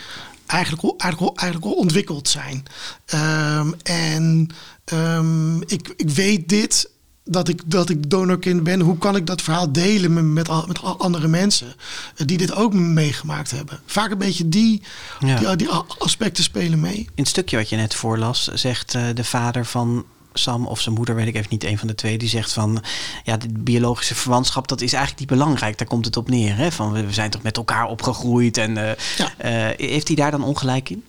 [0.47, 2.62] eigenlijk, al- eigenlijk, eigenlijk al ontwikkeld zijn.
[3.07, 4.49] Ehm, en
[4.85, 6.91] ehm, ik, ik weet dit,
[7.24, 8.81] dat ik, dat ik donorkind ben.
[8.81, 11.74] Hoe kan ik dat verhaal delen met, met, andere mensen
[12.16, 13.81] eh, die dit ook meegemaakt hebben?
[13.87, 14.83] Vaak een beetje die,
[15.20, 15.39] Ja.
[15.39, 15.68] die, die
[15.99, 16.97] aspecten spelen mee.
[16.99, 20.05] In het stukje wat je net voorlas, zegt de vader van
[20.39, 22.82] Sam of zijn moeder, weet ik even niet, een van de twee, die zegt van
[23.24, 25.78] ja, de biologische verwantschap, dat is eigenlijk niet belangrijk.
[25.78, 26.57] Daar komt het op neer.
[26.57, 26.72] Hè?
[26.72, 28.57] Van we zijn toch met elkaar opgegroeid.
[28.57, 29.34] En eh, Ja.
[29.39, 31.05] eh, heeft hij daar dan ongelijk in?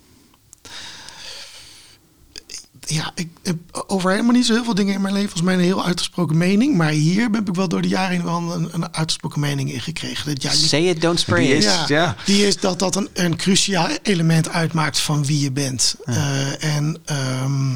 [2.90, 3.58] Ja, ik heb
[3.88, 6.76] over helemaal niet zo heel veel dingen in mijn leven als mijn heel uitgesproken mening.
[6.78, 9.82] Maar hier heb ik wel door de jaren heen wel een, een uitgesproken mening in
[9.82, 10.26] gekregen.
[10.34, 11.64] Dat, ja, Say it, don't spray Die it.
[11.64, 15.96] is- Ja, die is dat dat een, een cruciaal element uitmaakt van wie je bent.
[16.06, 17.76] Eh, en ehm,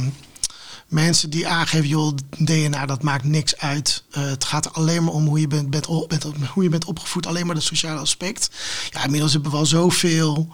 [0.91, 4.03] mensen die aangeven, joh, DNA, dat maakt niks uit.
[4.11, 6.85] Eh, het gaat alleen maar om hoe je bent, bent, op- bent, hoe je bent
[6.85, 8.49] opgevoed, alleen maar het sociale aspect.
[8.89, 10.47] Ja, inmiddels hebben we wel zoveel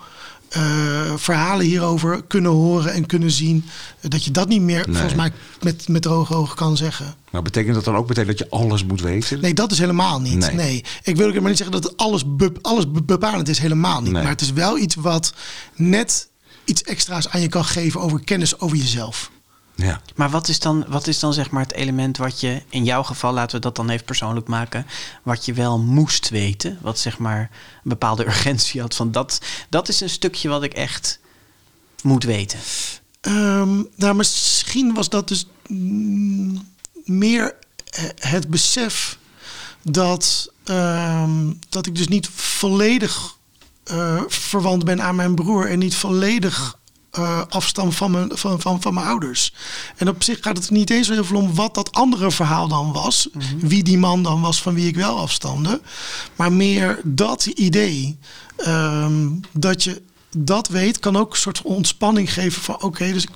[0.49, 3.65] eh, verhalen hierover kunnen horen en kunnen zien.
[4.01, 4.95] eh, dat je dat niet meer, Nee.
[4.95, 5.31] volgens mij,
[5.61, 7.15] met, met droge ogen kan zeggen.
[7.31, 9.41] Maar betekent dat dan ook meteen dat je alles moet weten?
[9.41, 10.37] Nee, dat is helemaal niet.
[10.37, 10.55] Nee.
[10.55, 10.83] Nee.
[11.03, 12.23] Ik wil ook helemaal niet zeggen dat alles,
[12.61, 13.59] alles be- bepalend is.
[13.59, 14.11] Helemaal niet.
[14.11, 14.21] Nee.
[14.21, 15.33] Maar het is wel iets wat
[15.75, 16.27] net
[16.65, 19.31] iets extra's aan je kan geven over kennis over jezelf.
[19.77, 20.01] Ja.
[20.15, 23.03] Maar wat is, dan, wat is dan zeg maar het element wat je, in jouw
[23.03, 24.85] geval, laten we dat dan even persoonlijk maken,
[25.23, 26.77] wat je wel moest weten?
[26.81, 30.73] Wat zeg maar een bepaalde urgentie had van dat, dat is een stukje wat ik
[30.73, 31.19] echt
[32.03, 32.59] moet weten.
[33.21, 36.67] Ehm, nou, misschien was dat dus mm,
[37.05, 37.55] meer
[37.85, 39.17] eh, het besef
[39.81, 43.35] dat, ehm, dat ik dus niet volledig
[43.83, 46.76] eh, verwant ben aan mijn broer en niet volledig
[47.17, 49.53] eh, afstam van mijn, van, van, van mijn ouders.
[49.95, 52.67] En op zich gaat het niet eens zo heel veel om wat dat andere verhaal
[52.67, 53.29] dan was.
[53.57, 55.81] Wie die man dan was van wie ik wel afstamde.
[56.35, 58.17] Maar meer dat idee
[58.57, 60.01] ehm, dat je
[60.35, 63.29] dat weet, kan ook een soort ontspanning geven van oké, dus ik,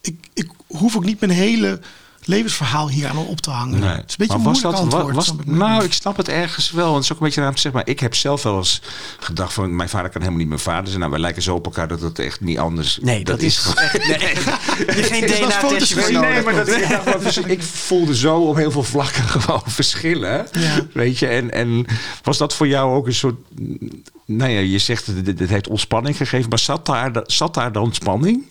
[0.00, 1.80] ik, ik hoef ook niet mijn hele
[2.24, 3.82] levensverhaal hier aan op te hangen.
[3.82, 5.14] Het is een beetje Maar een was moeilijk dat, antwoord.
[5.14, 5.46] was, ik.
[5.46, 6.84] nou, ik snap het ergens wel.
[6.84, 7.80] Want het is ook een beetje raar te zeggen.
[7.80, 8.82] Maar ik heb zelf wel eens
[9.20, 9.76] gedacht van...
[9.76, 10.98] Mijn vader kan helemaal niet mijn vader zijn.
[10.98, 12.98] Nou, wij lijken zo op elkaar dat het echt niet anders...
[13.02, 14.08] Nee, dat, is gewoon- echt.
[14.08, 16.30] Nee, geen DNA-testje voor nodig.
[16.30, 16.68] Nee, maar dat
[17.22, 20.46] vers- ik voelde zo op heel veel vlakken gewoon verschillen.
[20.52, 20.86] Ja.
[20.92, 21.86] Weet je, en, en
[22.22, 23.36] was dat voor jou ook een soort.
[24.32, 27.94] Nou ja, je zegt het, het heeft ontspanning gegeven, maar zat daar, zat daar dan
[27.94, 28.46] spanning?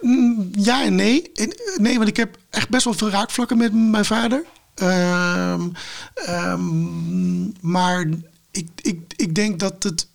[0.00, 1.30] Mm, Ja en nee.
[1.76, 4.44] Nee, want ik heb echt best wel veel raakvlakken met mijn vader.
[4.74, 5.68] Ehm,
[6.14, 8.06] ehm, maar
[8.50, 10.08] ik, ik, ik denk dat het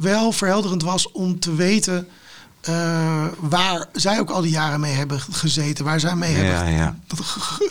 [0.00, 2.08] wel verhelderend was om te weten
[2.66, 6.72] eh, waar zij ook al die jaren mee hebben gezeten, waar zij mee Ja, hebben,
[6.74, 6.94] ja.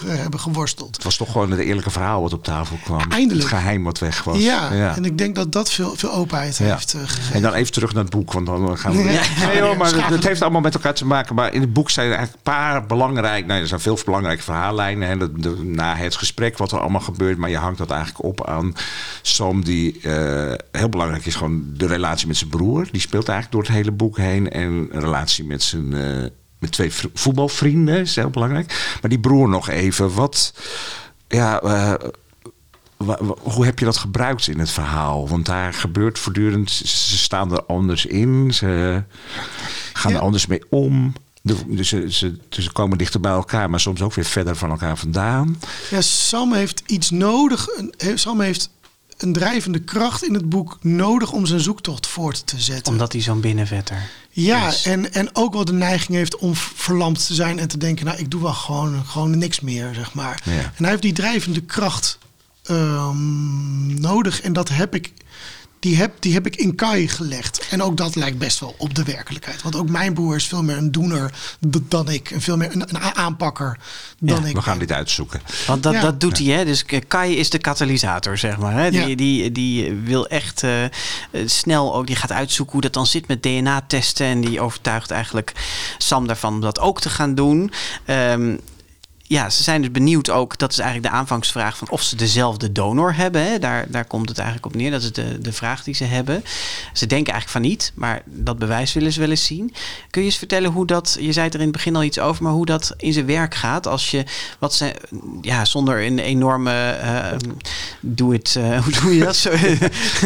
[0.05, 0.95] hebben geworsteld.
[0.95, 2.99] Het was toch gewoon het eerlijke verhaal wat op tafel kwam.
[3.11, 3.49] Eindelijk.
[3.49, 4.37] Het geheim wat weg was.
[4.37, 7.33] Ja, en ik denk dat dat veel, veel openheid heeft eh, gegeven.
[7.35, 9.03] En dan even terug naar het boek, want dan gaan we.
[9.03, 11.35] Nee, hoor, maar het, heeft allemaal met elkaar te maken.
[11.35, 13.47] Maar in het boek zijn er eigenlijk een paar belangrijke.
[13.47, 15.07] Nou, er zijn veel belangrijke verhaallijnen.
[15.07, 17.37] Hè, de, de- na het gesprek wat er allemaal gebeurt.
[17.37, 18.73] Maar je hangt dat eigenlijk op aan
[19.21, 21.35] Sam, die eh, heel belangrijk is.
[21.35, 22.87] Gewoon de relatie met zijn broer.
[22.91, 24.49] Die speelt eigenlijk door het hele boek heen.
[24.51, 25.93] En een relatie met zijn.
[25.93, 26.29] eh,
[26.59, 28.97] met twee voetbalvrienden is heel belangrijk.
[29.01, 30.13] Maar die broer nog even.
[30.13, 30.53] Wat.
[31.27, 31.61] Ja.
[31.61, 31.93] eh,
[33.39, 35.27] hoe heb je dat gebruikt in het verhaal?
[35.29, 39.03] Want daar gebeurt voortdurend, ze staan er anders in, ze
[39.93, 40.17] gaan Ja.
[40.17, 41.13] er anders mee om.
[41.67, 44.97] Dus ze, ze, ze komen dichter bij elkaar, maar soms ook weer verder van elkaar
[44.97, 45.59] vandaan.
[45.89, 47.67] Ja, Sam heeft iets nodig.
[48.15, 48.69] Sam heeft
[49.17, 52.91] een drijvende kracht in het boek nodig om zijn zoektocht voort te zetten.
[52.91, 54.85] Omdat hij zo'n binnenvetter Ja, is.
[54.85, 58.17] en, en ook wel de neiging heeft om verlamd te zijn en te denken, nou,
[58.17, 60.41] ik doe wel gewoon, gewoon niks meer, zeg maar.
[60.45, 60.51] Ja.
[60.51, 62.17] En hij heeft die drijvende kracht
[62.63, 64.41] ehm, nodig.
[64.41, 65.13] En dat heb ik,
[65.79, 67.67] die heb, die heb ik in Kai gelegd.
[67.69, 69.61] En ook dat lijkt best wel op de werkelijkheid.
[69.61, 71.31] Want ook mijn broer is veel meer een doener
[71.87, 72.31] dan ik.
[72.31, 73.77] En veel meer een, een aanpakker
[74.19, 74.55] dan Ja, ik.
[74.55, 75.41] We gaan dit uitzoeken.
[75.67, 76.01] Want dat, Ja.
[76.01, 76.65] dat doet hij, hè?
[76.65, 78.73] Dus Kai is de katalysator, zeg maar.
[78.73, 78.91] Hè?
[78.91, 79.15] Die, Ja.
[79.15, 80.71] die, die wil echt eh,
[81.45, 84.25] snel ook, die gaat uitzoeken hoe dat dan zit met DNA-testen.
[84.25, 85.51] En die overtuigt eigenlijk
[85.97, 87.71] Sam daarvan om dat ook te gaan doen.
[88.05, 88.55] Ehm,
[89.27, 92.71] ja, ze zijn dus benieuwd ook, dat is eigenlijk de aanvangsvraag van of ze dezelfde
[92.71, 93.45] donor hebben.
[93.45, 93.59] Hè?
[93.59, 94.91] Daar, daar komt het eigenlijk op neer.
[94.91, 96.43] Dat is de, de vraag die ze hebben.
[96.93, 99.73] Ze denken eigenlijk van niet, maar dat bewijs willen ze wel eens zien.
[100.09, 102.43] Kun je eens vertellen hoe dat, je zei er in het begin al iets over,
[102.43, 104.23] maar hoe dat in zijn werk gaat als je,
[104.59, 104.95] wat ze,
[105.41, 107.37] ja, zonder een enorme, eh
[107.99, 109.49] doe het, eh, hoe doe je dat zo?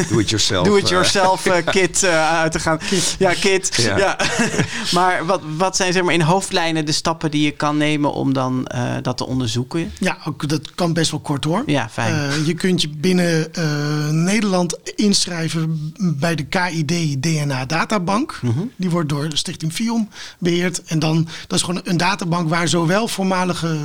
[0.10, 0.66] Do it yourself.
[0.66, 0.90] Do it eh.
[0.90, 2.80] yourself eh, kit eh, uit te gaan.
[3.20, 3.76] Ja, kit.
[3.76, 3.98] Ja.
[3.98, 4.18] Ja.
[4.98, 8.34] maar wat, wat zijn zeg maar in hoofdlijnen de stappen die je kan nemen om
[8.34, 9.92] dan eh, dat te onderzoeken?
[10.00, 11.64] Ja, ook, dat kan best wel kort hoor.
[11.66, 12.14] Ja, fijn.
[12.14, 18.40] Eh, je kunt je binnen eh, Nederland inschrijven bij de KID DNA Databank.
[18.42, 18.60] Mhm.
[18.76, 20.10] Die wordt door Stichting FIOM
[20.40, 20.84] beheerd.
[20.84, 23.78] En dan, dat is gewoon een databank waar zowel voormalige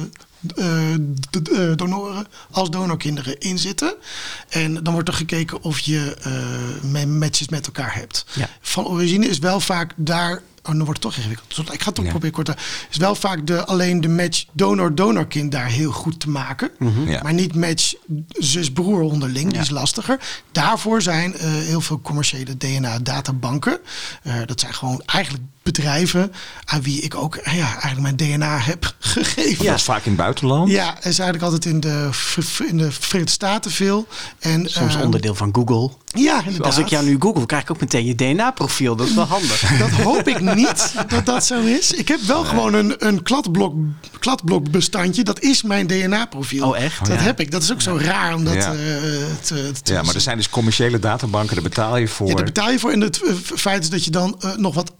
[1.76, 3.94] donoren als donorkinderen in zitten.
[4.48, 6.16] En dan wordt er gekeken of je
[6.82, 8.24] me- matches met elkaar hebt.
[8.34, 8.48] Ja.
[8.60, 10.42] Van origine is wel vaak daar.
[10.66, 11.72] Oh, dan wordt het toch ingewikkeld.
[11.72, 12.10] Ik ga het toch Ja.
[12.10, 12.54] proberen kort te
[12.90, 16.70] Is wel vaak de, alleen de match donor-donorkind daar heel goed te maken.
[17.06, 17.22] Ja.
[17.22, 17.94] Maar niet match
[18.28, 19.60] zus-broer onderling, die Ja.
[19.62, 20.20] is lastiger.
[20.52, 23.78] Daarvoor zijn eh, heel veel commerciële DNA-databanken.
[24.22, 26.32] Eh, dat zijn gewoon eigenlijk bedrijven
[26.64, 29.64] aan wie ik ook eh, ja, eigenlijk mijn DNA heb gegeven.
[29.64, 30.70] Dat is vaak in het buitenland.
[30.70, 32.08] Ja, het is eigenlijk altijd in de,
[32.68, 34.06] in de Verenigde Staten veel.
[34.38, 35.90] En, Soms onderdeel van Google.
[36.14, 36.64] Ja, inderdaad.
[36.66, 38.96] Als ik jou nu google, krijg ik ook meteen je DNA-profiel.
[38.96, 39.60] Dat is wel handig.
[39.78, 40.53] Dat hoop ik niet
[41.08, 41.92] dat dat zo is.
[41.92, 43.74] Ik heb wel gewoon een, een kladblok,
[44.18, 45.22] kladblokbestandje.
[45.24, 46.68] Dat is mijn DNA-profiel.
[46.68, 46.98] Oh, echt?
[46.98, 47.22] Dat Ja.
[47.22, 47.50] heb ik.
[47.50, 48.72] Dat is ook zo raar om dat Ja.
[48.72, 48.76] eh,
[49.42, 52.28] te, te Ja, maar er zijn dus commerciële databanken, daar betaal je voor.
[52.28, 52.90] Ja, daar betaal je voor.
[52.92, 54.92] En het eh, feit is dat je dan eh, nog wat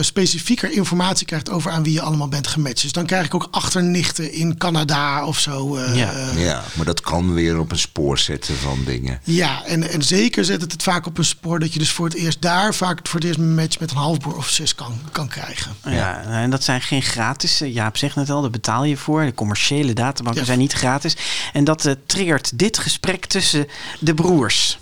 [0.00, 2.82] specifieker informatie krijgt over aan wie je allemaal bent gematcht.
[2.82, 5.78] Dus dan krijg ik ook achternichten in Canada of zo.
[5.94, 6.12] Ja.
[6.36, 9.20] Ja, maar dat kan weer op een spoor zetten van dingen.
[9.24, 12.04] ja, en, en zeker zet het het vaak op een spoor dat je dus voor
[12.06, 14.98] het eerst daar vaak voor het eerst een match met een halfbroer of zus kan,
[15.12, 15.76] kan krijgen.
[15.84, 17.60] Ja, en dat zijn geen gratis.
[17.60, 19.24] eh, Jaap zegt net al, daar betaal je voor.
[19.24, 20.46] De commerciële databanken Ja.
[20.46, 21.16] zijn niet gratis.
[21.52, 23.66] En dat eh, triggert dit gesprek tussen
[24.00, 24.78] de broers.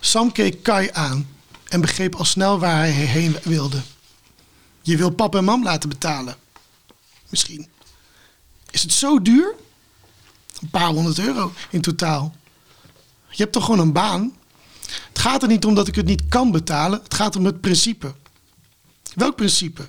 [0.00, 1.28] Sam keek Kai aan
[1.68, 3.80] en begreep al snel waar hij heen wilde.
[4.82, 6.34] Je wil pap en mam laten betalen.
[7.28, 7.66] Misschien.
[8.70, 9.54] Is het zo duur?
[10.60, 12.34] Een paar honderd euro in totaal.
[13.28, 14.32] Je hebt toch gewoon een baan?
[15.08, 17.00] Het gaat er niet om dat ik het niet kan betalen.
[17.02, 18.14] Het gaat om het principe.
[19.14, 19.86] Welk principe?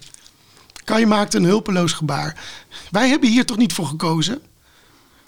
[0.84, 2.44] Kai maakte een hulpeloos gebaar.
[2.92, 4.42] Wij hebben hier toch niet voor gekozen?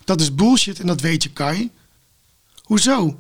[0.04, 1.72] Dat is bullshit en dat weet je, Kai.
[2.64, 3.20] Hoezo?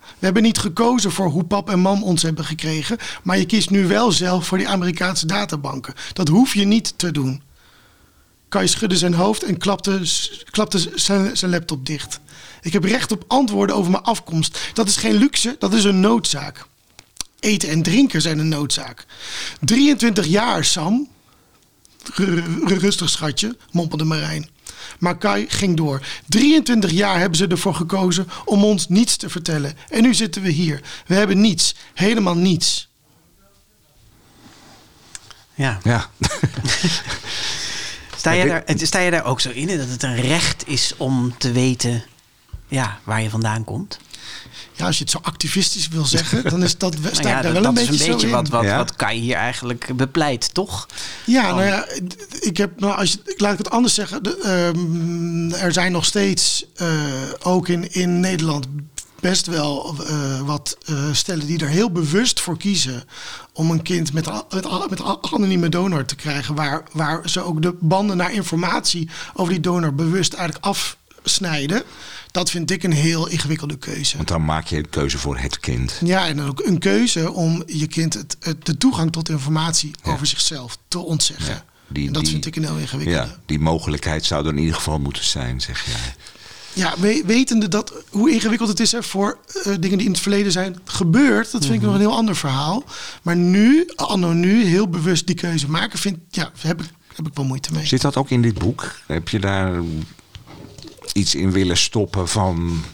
[0.00, 3.70] We hebben niet gekozen voor hoe pap en mam ons hebben gekregen, maar je kiest
[3.70, 5.94] nu wel zelf voor die Amerikaanse databanken.
[6.12, 7.42] Dat hoef je niet te doen.
[8.48, 10.00] Kai schudde zijn hoofd en klapte,
[10.50, 10.92] klapte
[11.32, 12.20] zijn laptop dicht.
[12.66, 14.58] Ik heb recht op antwoorden over mijn afkomst.
[14.72, 16.66] Dat is geen luxe, dat is een noodzaak.
[17.40, 19.06] Eten en drinken zijn een noodzaak.
[19.60, 21.08] 23 jaar, Sam.
[22.64, 24.48] Rustig, schatje, mompelde Marijn.
[24.98, 26.02] Maar Kai ging door.
[26.28, 29.74] 23 jaar hebben ze ervoor gekozen om ons niets te vertellen.
[29.88, 30.80] En nu zitten we hier.
[31.06, 31.74] We hebben niets.
[31.94, 32.88] Helemaal niets.
[35.54, 35.78] Ja.
[35.82, 36.10] Ja,
[38.16, 40.92] Sta, je daar, het- sta je daar ook zo in dat het een recht is
[40.96, 42.04] om te weten
[42.68, 43.98] ja, waar je vandaan komt?
[44.72, 47.42] Ja, als je het zo activistisch wil zeggen, dan is dat, sta Nou ik daar
[47.42, 48.76] dat, wel dat een is beetje, een beetje zo wat, wat, Ja.
[48.76, 50.86] wat Kai hier eigenlijk bepleit, toch?
[51.24, 51.86] Ja, nou ja,
[52.40, 54.22] ik heb, nou, als je, laat ik het anders zeggen.
[54.22, 56.88] De, ehm, er zijn nog steeds, eh,
[57.42, 58.66] ook in, in Nederland,
[59.20, 63.04] best wel eh, wat eh, stellen die er heel bewust voor kiezen
[63.52, 65.02] om een kind met, met, met
[65.32, 69.94] anonieme donor te krijgen, waar, waar ze ook de banden naar informatie over die donor
[69.94, 70.66] bewust eigenlijk
[71.26, 71.82] afsnijden.
[72.30, 74.16] Dat vind ik een heel ingewikkelde keuze.
[74.16, 76.00] want dan maak je een keuze voor het kind.
[76.04, 79.90] Ja, en dan ook een keuze om je kind het, het- de toegang tot informatie
[80.02, 80.12] Ja.
[80.12, 81.46] over zichzelf te ontzeggen.
[81.54, 83.28] Ja, die- en dat die- vind ik een heel ingewikkelde.
[83.28, 86.14] Ja, die mogelijkheid zou er in ieder geval moeten zijn, zeg jij.
[86.72, 90.20] Ja, we- wetende dat, hoe ingewikkeld het is hè, voor eh, dingen die in het
[90.20, 92.84] verleden zijn gebeurd, dat vind ik nog een heel ander verhaal.
[93.22, 97.34] Maar nu, anno nu, heel bewust die keuze maken, vind, ja, heb, ik, heb ik
[97.34, 97.86] wel moeite mee.
[97.86, 98.94] Zit dat ook in dit boek?
[99.06, 99.80] Heb je daar
[101.12, 102.84] iets in willen stoppen van...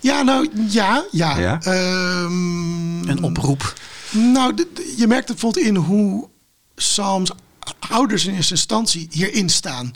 [0.00, 1.38] Ja, nou ja, ja.
[1.38, 1.60] Ja?
[1.62, 3.72] Ehm, Een oproep.
[4.10, 6.28] Nou, je merkt het bijvoorbeeld in hoe
[6.76, 7.30] Sam's
[7.78, 9.92] ouders in eerste instantie hierin staan.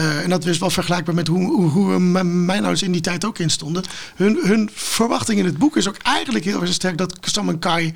[0.00, 3.24] Uh, en dat is wel vergelijkbaar met hoe, hoe, hoe mijn ouders in die tijd
[3.24, 3.84] ook in stonden.
[4.16, 7.58] Hun, hun verwachting in het boek is ook eigenlijk heel erg sterk dat Sam en
[7.58, 7.94] Kai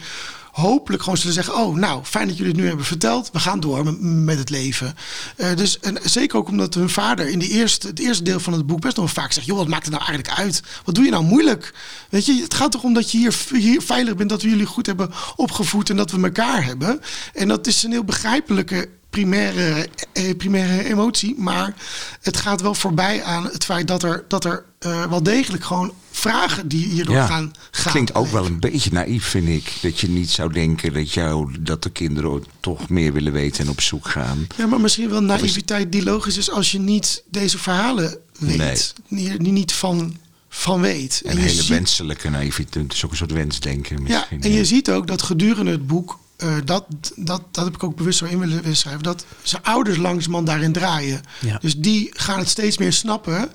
[0.52, 3.30] hopelijk gewoon zullen zeggen: Oh, nou, fijn dat jullie het nu hebben verteld.
[3.32, 4.96] We gaan door met, het leven.
[5.36, 8.52] Uh, dus, en zeker ook omdat hun vader in die eerste, het eerste deel van
[8.52, 10.62] het boek best nog vaak zegt: Joh, wat maakt het nou eigenlijk uit?
[10.84, 11.74] Wat doe je nou moeilijk?
[12.08, 14.66] Weet je, het gaat toch om dat je hier, hier veilig bent, dat we jullie
[14.66, 17.00] goed hebben opgevoed en dat we elkaar hebben.
[17.34, 21.34] En dat is een heel begrijpelijke primaire, eh, primaire emotie.
[21.38, 21.74] Maar
[22.20, 25.92] het gaat wel voorbij aan het feit dat er, dat er uh, wel degelijk gewoon
[26.20, 27.92] vragen die hierdoor gaan, gaan.
[27.92, 29.72] Klinkt ook wel een beetje naïef, vind ik.
[29.82, 33.70] Dat je niet zou denken dat, jou, dat de kinderen toch meer willen weten en
[33.70, 34.46] op zoek gaan.
[34.56, 38.94] Ja, maar misschien wel naïviteit die logisch is als je niet deze verhalen weet.
[39.08, 39.38] Nee.
[39.38, 40.16] Niet, niet van
[40.48, 41.22] van weet.
[41.24, 44.38] En, en hele wenselijke naïviteit, dus ook een soort wensdenken misschien.
[44.40, 46.84] Ja, en je ziet ook dat gedurende het boek uh, dat,
[47.16, 49.02] dat, dat heb ik ook bewust zo in willen schrijven.
[49.02, 51.20] Dat zijn ouders langzamerhand daarin draaien.
[51.40, 51.58] Ja.
[51.60, 53.50] Dus die gaan het steeds meer snappen.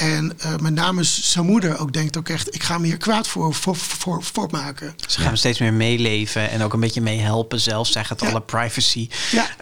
[0.00, 3.28] En uh, met name zijn moeder ook denkt ook echt, ik ga me hier kwaad
[3.28, 4.94] voor, voor, voor, voor maken.
[5.06, 7.86] Ze gaan steeds meer meeleven en ook een beetje meehelpen zelf.
[7.86, 9.08] Zij gaat alle privacy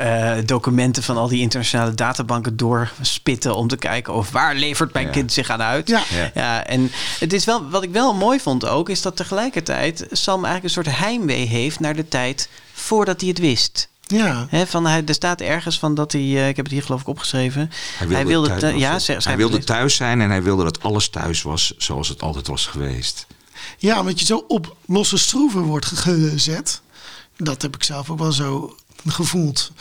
[0.01, 5.11] uh, documenten van al die internationale databanken doorspitten om te kijken of waar levert mijn
[5.11, 5.89] kind zich aan uit.
[5.89, 6.03] Ja.
[6.34, 6.66] Ja.
[6.66, 10.64] en het is wel, wat ik wel mooi vond ook, is dat tegelijkertijd Sam eigenlijk
[10.64, 13.89] een soort heimwee heeft naar de tijd voordat hij het wist.
[14.09, 14.46] Ja.
[14.50, 17.00] He, van hij, er staat ergens van dat hij, uh, ik heb het hier geloof
[17.00, 17.70] ik opgeschreven.
[17.98, 21.42] Hij wilde, hij wilde, ja, hij wilde thuis zijn en hij wilde dat alles thuis
[21.42, 23.26] was zoals het altijd was geweest.
[23.78, 26.80] Ja, omdat je zo op losse schroeven wordt gezet.
[27.36, 29.72] Dat heb ik zelf ook wel zo gevoeld.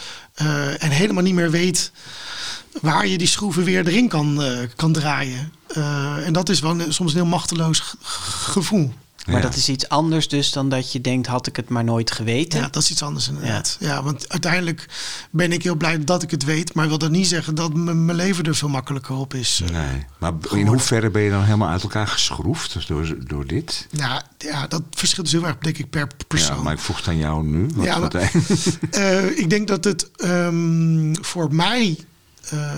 [0.41, 1.91] Uh, en helemaal niet meer weet
[2.81, 5.53] waar je die schroeven weer erin kan, uh, kan draaien.
[6.25, 8.93] en dat is wel soms een heel machteloos gevoel.
[9.27, 12.11] Maar dat is iets anders dus dan dat je denkt, had ik het maar nooit
[12.11, 12.59] geweten?
[12.59, 13.77] Ja, dat is iets anders inderdaad.
[13.79, 14.85] Ja, want uiteindelijk
[15.31, 16.73] ben ik heel blij dat ik het weet.
[16.73, 19.61] Maar wil dat niet zeggen dat mijn leven er veel makkelijker op is.
[19.65, 23.87] Eh, nee, maar in hoeverre ben je dan helemaal uit elkaar geschroefd door, door dit?
[23.91, 26.55] Ja, ja, dat verschilt dus heel erg, denk ik, per persoon.
[26.55, 27.69] Ja, maar ik vroeg het aan jou nu.
[27.75, 28.31] Wat ja, maar,
[28.91, 31.97] uh, ik denk dat het um, voor mij
[32.53, 32.71] uh,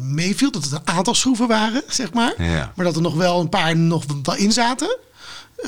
[0.00, 0.50] meeviel.
[0.50, 2.42] Dat het een aantal schroeven waren, zeg maar.
[2.42, 2.72] Ja.
[2.76, 4.98] Maar dat er nog wel een paar nog wel in zaten.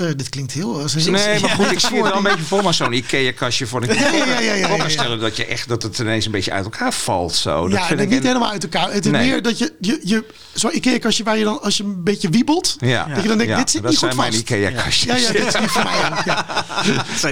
[0.01, 0.81] Uh, dit klinkt heel...
[0.81, 3.83] Uh, nee, maar goed, ik zie het wel een beetje voor me zo'n Ikea-kastje voor
[3.83, 6.53] een ja, ja, ja, ja, ja, stellen dat, je echt, dat het ineens een beetje
[6.53, 7.35] uit elkaar valt.
[7.35, 7.69] Zo.
[7.69, 8.93] Dat ja, vind ik niet helemaal uit elkaar.
[8.93, 12.03] Het is meer dat je, je, je zo'n Ikea-kastje waar je dan, als je een
[12.05, 13.05] beetje wiebelt, ja.
[13.05, 14.17] dat je dan denkt, dit zit niet goed vast.
[14.17, 15.05] Dat zijn mijn Ikea-kastjes.
[15.05, 16.23] Ja, ja, dit is niet voor mij.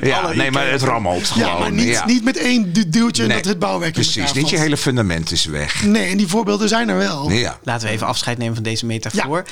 [0.01, 0.33] Ja.
[0.35, 1.49] nee, maar het rammelt gewoon.
[1.49, 5.31] Ja, maar niet, niet met één duwtje dat het bouwwerk Precies, niet je hele fundament
[5.31, 5.85] is weg.
[5.85, 7.33] Nee, en die voorbeelden zijn er wel.
[7.62, 9.45] Laten we even afscheid nemen van deze metafoor.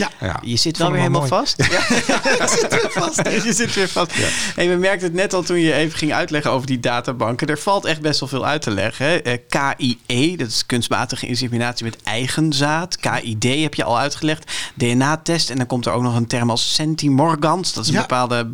[0.42, 1.56] Je zit wel weer helemaal vast.
[1.72, 3.01] Ja,
[3.44, 4.12] Je zit weer vast.
[4.56, 7.46] En we merkten het net al toen je even ging uitleggen over die databanken.
[7.46, 9.24] Er valt echt best wel veel uit te leggen.
[9.24, 12.96] Eh, KIE, dat is kunstmatige inseminatie met eigen zaad.
[12.96, 14.52] KID heb je al uitgelegd.
[14.74, 15.50] DNA-test.
[15.50, 17.72] En dan komt er ook nog een term als centimorgans.
[17.72, 18.48] Dat is een bepaalde...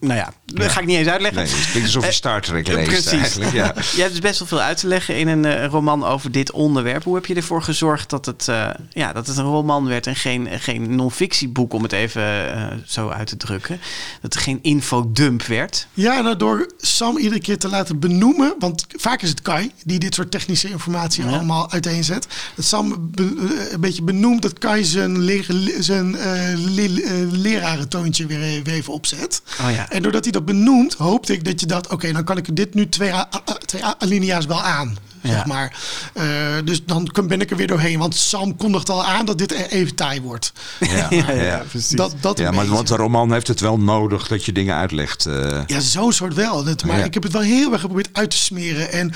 [0.00, 1.42] Nou ja, dat ga ik niet eens uitleggen.
[1.42, 3.12] Nee, het klinkt alsof je eh, Star Trek leest precies.
[3.12, 3.52] eigenlijk.
[3.52, 3.74] Ja.
[3.94, 6.52] Je hebt dus best wel veel uit te leggen in een uh, roman over dit
[6.52, 7.04] onderwerp.
[7.04, 10.16] Hoe heb je ervoor gezorgd dat het, uh, ja, dat het een roman werd en
[10.16, 12.22] geen, geen non-fictieboek, om het even
[12.86, 13.80] zo uit te drukken?
[14.20, 15.86] Dat er geen infodump werd?
[15.94, 18.54] Ja, nou door Sam iedere keer te laten benoemen.
[18.58, 22.26] Want vaak is het Kai die dit soort technische informatie allemaal uiteenzet.
[22.54, 25.42] Dat Sam een beetje benoemt dat Kai zijn,
[25.78, 29.42] zijn uh, lerarentoontje weer, weer even opzet.
[29.60, 29.90] Oh ja.
[29.90, 31.88] En doordat hij dat benoemt, hoopte ik dat je dat...
[31.88, 33.12] Oké, dan kan ik dit nu twee,
[33.66, 34.96] twee alinea's wel aan
[35.28, 35.76] zeg maar.
[36.14, 36.24] Uh,
[36.64, 37.98] dus dan ben ik er weer doorheen.
[37.98, 40.52] Want Sam kondigt al aan dat dit e- even taai wordt.
[40.80, 41.96] Ja, ja, ja, precies.
[41.96, 45.26] Dat, dat ja, maar want de roman heeft het wel nodig dat je dingen uitlegt.
[45.26, 45.60] Uh.
[45.66, 46.64] Ja, zo'n soort wel.
[46.64, 48.92] Dat, maar ik heb het wel heel erg geprobeerd uit te smeren.
[48.92, 49.12] En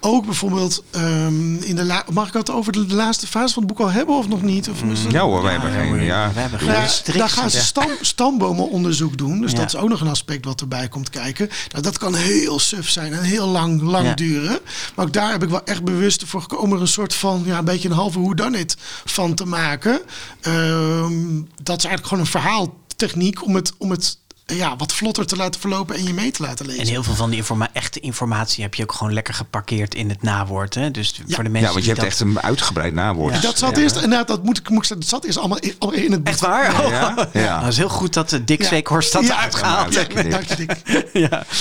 [0.00, 3.72] ook bijvoorbeeld um, in de la mag ik het over de, laatste fase van het
[3.72, 4.68] boek al hebben of nog niet?
[4.68, 4.94] Of mm.
[5.08, 6.02] Ja hoor, wij hebben geen.
[6.02, 9.40] Ja, we hebben geen daar gaan ze stam, stambomenonderzoek doen.
[9.40, 11.48] Dus dat is ook nog een aspect wat erbij komt kijken.
[11.70, 14.58] Nou, dat kan heel suf zijn en heel lang, lang duren.
[14.94, 17.58] Maar ook daar heb ik wel echt bewust voor gekomen om een soort van, ja,
[17.58, 20.00] een beetje een halve hoe dan it van te maken.
[20.46, 25.36] Um, dat is eigenlijk gewoon een verhaaltechniek om het, om het ja, wat vlotter te
[25.36, 26.82] laten verlopen en je mee te laten lezen.
[26.82, 30.08] En heel veel van die informa echte informatie heb je ook gewoon lekker geparkeerd in
[30.08, 30.74] het nawoord.
[30.74, 30.90] Hè?
[30.90, 31.34] Dus ja.
[31.34, 31.68] voor de mensen.
[31.68, 33.42] Ja, want je hebt echt een uitgebreid nawoord.
[33.42, 35.58] Dat zat eerst, inderdaad, dat moet ik, moet ik zeggen, dat zat eerst allemaal
[35.92, 36.32] in, het boek.
[36.32, 36.88] Echt waar?
[36.88, 37.40] Ja, ja.
[37.54, 40.30] Nou, dat is heel goed dat de Dick Zweekhorst dat uitgehaald heeft.
[40.30, 41.04] Dank je, Dick.
[41.12, 41.44] ja.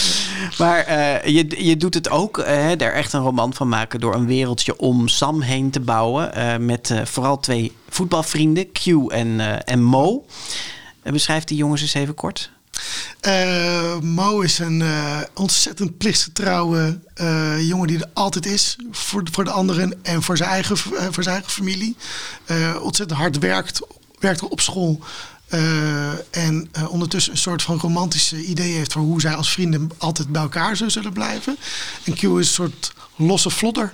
[0.57, 2.45] Maar uh, je, je doet het ook, uh,
[2.77, 6.31] daar echt een roman van maken door een wereldje om Sam heen te bouwen.
[6.38, 10.25] Uh, met vooral twee voetbalvrienden, Q en, en Mo.
[11.03, 12.51] beschrijf die jongens eens even kort.
[13.19, 19.43] Eh, Mo is een uh, ontzettend plichtsgetrouwe uh, jongen die er altijd is voor, voor
[19.43, 21.95] de anderen en voor zijn eigen, voor zijn eigen familie.
[22.82, 23.82] ontzettend hard werkt,
[24.19, 24.99] werkt op school.
[26.32, 30.41] en ondertussen een soort van romantische idee heeft voor hoe zij als vrienden altijd bij
[30.41, 31.57] elkaar zullen blijven.
[32.03, 33.93] En Q is een soort losse vlodder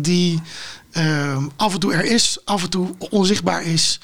[0.00, 0.40] die
[0.92, 4.00] uh, af en toe er is, af en toe onzichtbaar is,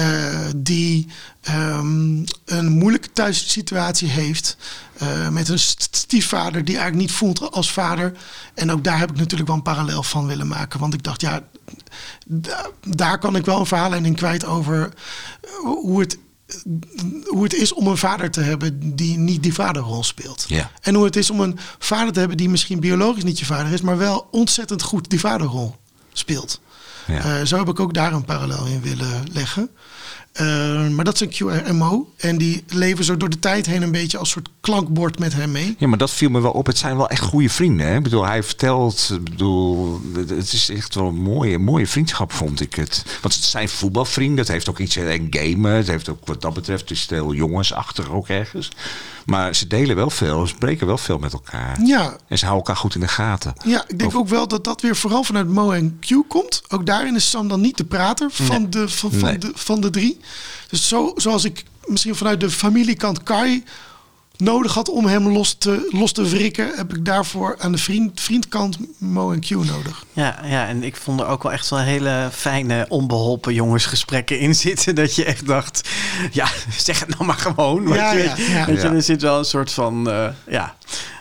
[0.00, 1.06] uh, die
[1.48, 4.56] um, een moeilijke thuissituatie heeft.
[5.02, 8.12] Uh, met een stiefvader die eigenlijk niet voelt als vader.
[8.54, 10.80] En ook daar heb ik natuurlijk wel een parallel van willen maken.
[10.80, 11.42] Want ik dacht, ja,
[12.86, 14.92] daar kan ik wel een verhaal in kwijt over
[15.62, 16.18] hoe het
[17.26, 20.44] hoe het is om een vader te hebben die niet die vaderrol speelt.
[20.48, 20.70] Ja.
[20.80, 23.72] En hoe het is om een vader te hebben die misschien biologisch niet je vader
[23.72, 25.76] is, maar wel ontzettend goed die vaderrol
[26.12, 26.60] speelt.
[27.06, 27.40] Ja.
[27.40, 29.70] Uh, zo heb ik ook daar een parallel in willen leggen.
[30.40, 32.12] Uh, maar dat is een QRMO.
[32.16, 35.50] En die leven zo door de tijd heen een beetje als soort klankbord met hem
[35.50, 35.74] mee.
[35.78, 36.66] Ja, maar dat viel me wel op.
[36.66, 37.86] Het zijn wel echt goede vrienden.
[37.86, 37.96] Hè?
[37.96, 39.10] Ik bedoel, hij vertelt.
[39.12, 43.04] Ik bedoel, het is echt wel een mooie, mooie vriendschap, vond ik het.
[43.20, 44.38] Want het zijn voetbalvrienden.
[44.38, 45.72] Het heeft ook iets en gamen.
[45.72, 46.80] Het heeft ook wat dat betreft.
[46.80, 48.68] Het is heel jongensachtig ook ergens.
[49.30, 51.80] Maar ze delen wel veel, ze spreken wel veel met elkaar.
[51.84, 52.16] Ja.
[52.28, 53.54] En ze houden elkaar goed in de gaten.
[53.64, 56.62] Ja, ik denk ook wel dat dat weer vooral vanuit Mo en Q komt.
[56.68, 59.90] Ook daarin is Sam dan niet de prater van, de, van, van, de, van de
[59.90, 60.20] drie.
[60.68, 63.64] Dus zo, zoals ik misschien vanuit de familiekant Kai
[64.40, 68.20] nodig had om hem los te, los te wrikken, heb ik daarvoor aan de vriend,
[68.20, 70.04] vriendkant Mo en Q nodig.
[70.12, 74.54] Ja, ja, en ik vond er ook wel echt wel hele fijne, onbeholpen jongensgesprekken in
[74.54, 74.94] zitten.
[74.94, 75.88] Dat je echt dacht,
[76.30, 77.88] ja, zeg het nou maar gewoon.
[77.88, 80.74] Ja, je, ja, Weet je, er zit wel een soort van, uh, ja,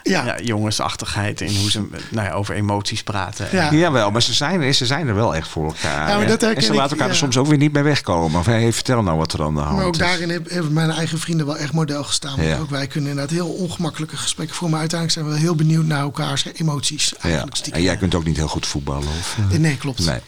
[0.04, 0.26] ja.
[0.26, 0.40] ja.
[0.40, 3.48] jongensachtigheid in hoe ze nou ja, over emoties praten.
[3.52, 3.72] Ja.
[3.72, 6.10] Jawel, maar ze zijn, ze zijn er wel echt voor elkaar.
[6.10, 8.40] Ja, maar dat en ze laten elkaar er soms ook weer niet bij wegkomen.
[8.40, 9.78] Of hey, vertel nou wat er aan de hand is.
[9.78, 12.38] Maar ook daarin hebben mijn eigen vrienden wel echt model gestaan.
[12.38, 14.72] Want ook wij kunnen inderdaad heel ongemakkelijke gesprekken voeren.
[14.72, 17.14] Maar uiteindelijk zijn we heel benieuwd naar elkaars emoties.
[17.18, 17.72] Eigenlijk ja.
[17.72, 19.08] En jij kunt ook niet heel goed voetballen?
[19.08, 19.58] Of, uh...
[19.58, 20.06] Nee, klopt.
[20.06, 20.20] Nee.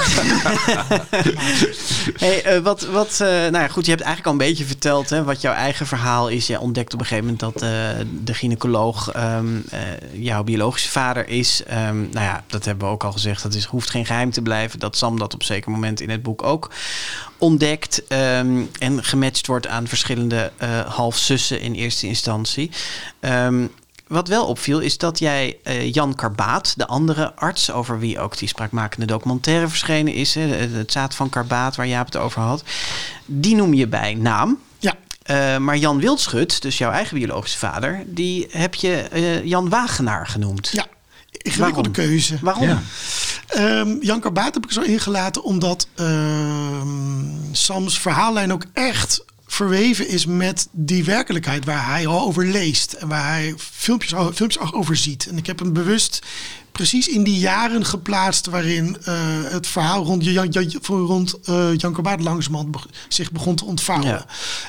[2.24, 5.10] hey, uh, wat, wat, uh, nou ja, goed, je hebt eigenlijk al een beetje verteld
[5.10, 6.46] hè, wat jouw eigen verhaal is.
[6.46, 7.70] Je ontdekt op een gegeven moment dat
[8.24, 9.64] de gynaecoloog um,
[10.12, 11.62] jouw biologische vader is.
[11.70, 13.42] Um, nou ja, dat hebben we ook al gezegd.
[13.42, 14.78] Dat is, hoeft geen geheim te blijven.
[14.78, 16.70] Dat Sam dat op zeker moment in het boek ook
[17.38, 18.02] ontdekt.
[18.08, 20.52] Um, en gematcht wordt aan verschillende
[20.86, 22.70] halfzussen in eerste instantie.
[24.10, 28.38] Wat wel opviel is dat jij uh, Jan Karbaat, de andere arts, over wie ook
[28.38, 32.62] die spraakmakende documentaire verschenen is, hè, het zaad van Karbaat, waar Jaap het over had,
[33.26, 34.58] die noem je bij naam.
[34.78, 34.94] Ja.
[35.26, 40.26] Uh, maar Jan Wildschut, dus jouw eigen biologische vader, die heb je uh, Jan Wagenaar
[40.26, 40.68] genoemd.
[40.72, 40.86] Ja,
[41.30, 42.38] ingewikkelde keuze.
[42.40, 42.68] Waarom?
[42.68, 42.82] Ja.
[43.56, 46.82] Um, Jan Karbaat heb ik zo ingelaten omdat uh,
[47.52, 53.08] Sams verhaallijn ook echt verweven is met die werkelijkheid waar hij al over leest en
[53.08, 55.26] waar hij filmpjes, filmpjes over ziet.
[55.26, 56.22] En ik heb hem bewust
[56.72, 61.92] precies in die jaren geplaatst waarin uh, het verhaal rond, Jan, Jan, rond uh, Jan
[61.92, 62.78] Karbaat langzamerhand be
[63.08, 64.24] zich begon te ontvouwen.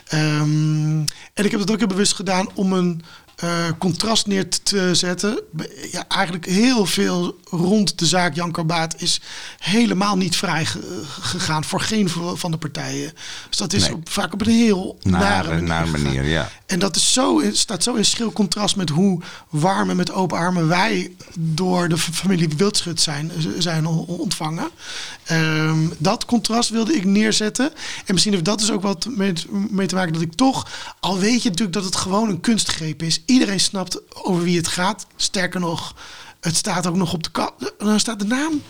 [0.10, 0.40] Ja.
[0.40, 3.04] Um, en ik heb het ook heel bewust gedaan om een
[3.44, 5.42] uh, contrast neer te zetten.
[5.92, 9.22] Ja, eigenlijk heel veel rond de zaak Jan Karbaat is
[9.58, 10.66] helemaal niet vrij
[11.20, 13.14] gegaan voor geen van de partijen.
[13.50, 13.94] Dus dat is nee.
[13.94, 16.06] op, vaak op een heel nare, nare manier.
[16.06, 16.50] manier ja.
[16.66, 20.38] En dat is zo, staat zo in schril contrast met hoe warm en met open
[20.38, 24.70] armen wij door de familie Wildschut zijn, zijn ontvangen.
[25.32, 27.72] Um, dat contrast wilde ik neerzetten.
[28.06, 29.34] En misschien heeft dat dus ook wat mee,
[29.70, 30.68] mee te maken dat ik toch,
[31.00, 33.22] al weet je natuurlijk dat het gewoon een kunstgreep is.
[33.32, 35.06] Iedereen snapt over wie het gaat.
[35.16, 35.96] Sterker nog,
[36.42, 37.74] het staat ook nog op de kant.
[37.78, 38.62] Dan staat de naam.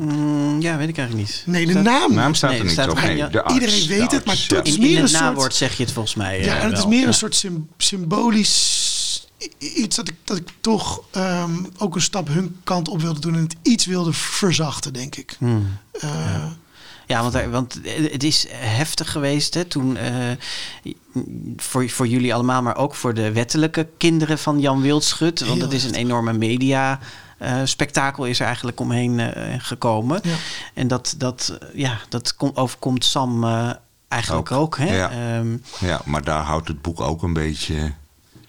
[0.00, 1.42] Mm, ja, weet ik eigenlijk niet.
[1.46, 2.14] Nee, de staat, naam.
[2.14, 3.00] naam staat nee, er niet staat op.
[3.00, 4.56] Nee, de arts, Iedereen weet het, maar ja.
[4.56, 5.22] het is in, meer in een het soort...
[5.22, 6.40] nawoord zeg je het volgens mij.
[6.40, 7.06] Ja, uh, en het is meer ja.
[7.06, 8.84] een soort sym symbolisch
[9.58, 13.34] iets dat ik, dat ik toch um, ook een stap hun kant op wilde doen
[13.34, 15.36] en het iets wilde verzachten, denk ik.
[15.38, 15.78] Hmm.
[15.92, 16.56] Uh, ja.
[17.06, 17.80] Ja, want, want
[18.10, 21.22] het is heftig geweest hè, toen uh,
[21.56, 25.46] voor, voor jullie allemaal, maar ook voor de wettelijke kinderen van Jan Wildschut.
[25.46, 26.98] Want het is een enorme media.
[27.42, 30.20] Uh, spektakel is er eigenlijk omheen uh, gekomen.
[30.22, 30.34] Ja.
[30.74, 33.44] En dat, dat, ja, dat kom, overkomt Sam
[34.08, 34.60] eigenlijk ook.
[34.60, 34.96] ook hè?
[34.96, 35.38] Ja.
[35.38, 37.92] Um, ja, maar daar houdt het boek ook een beetje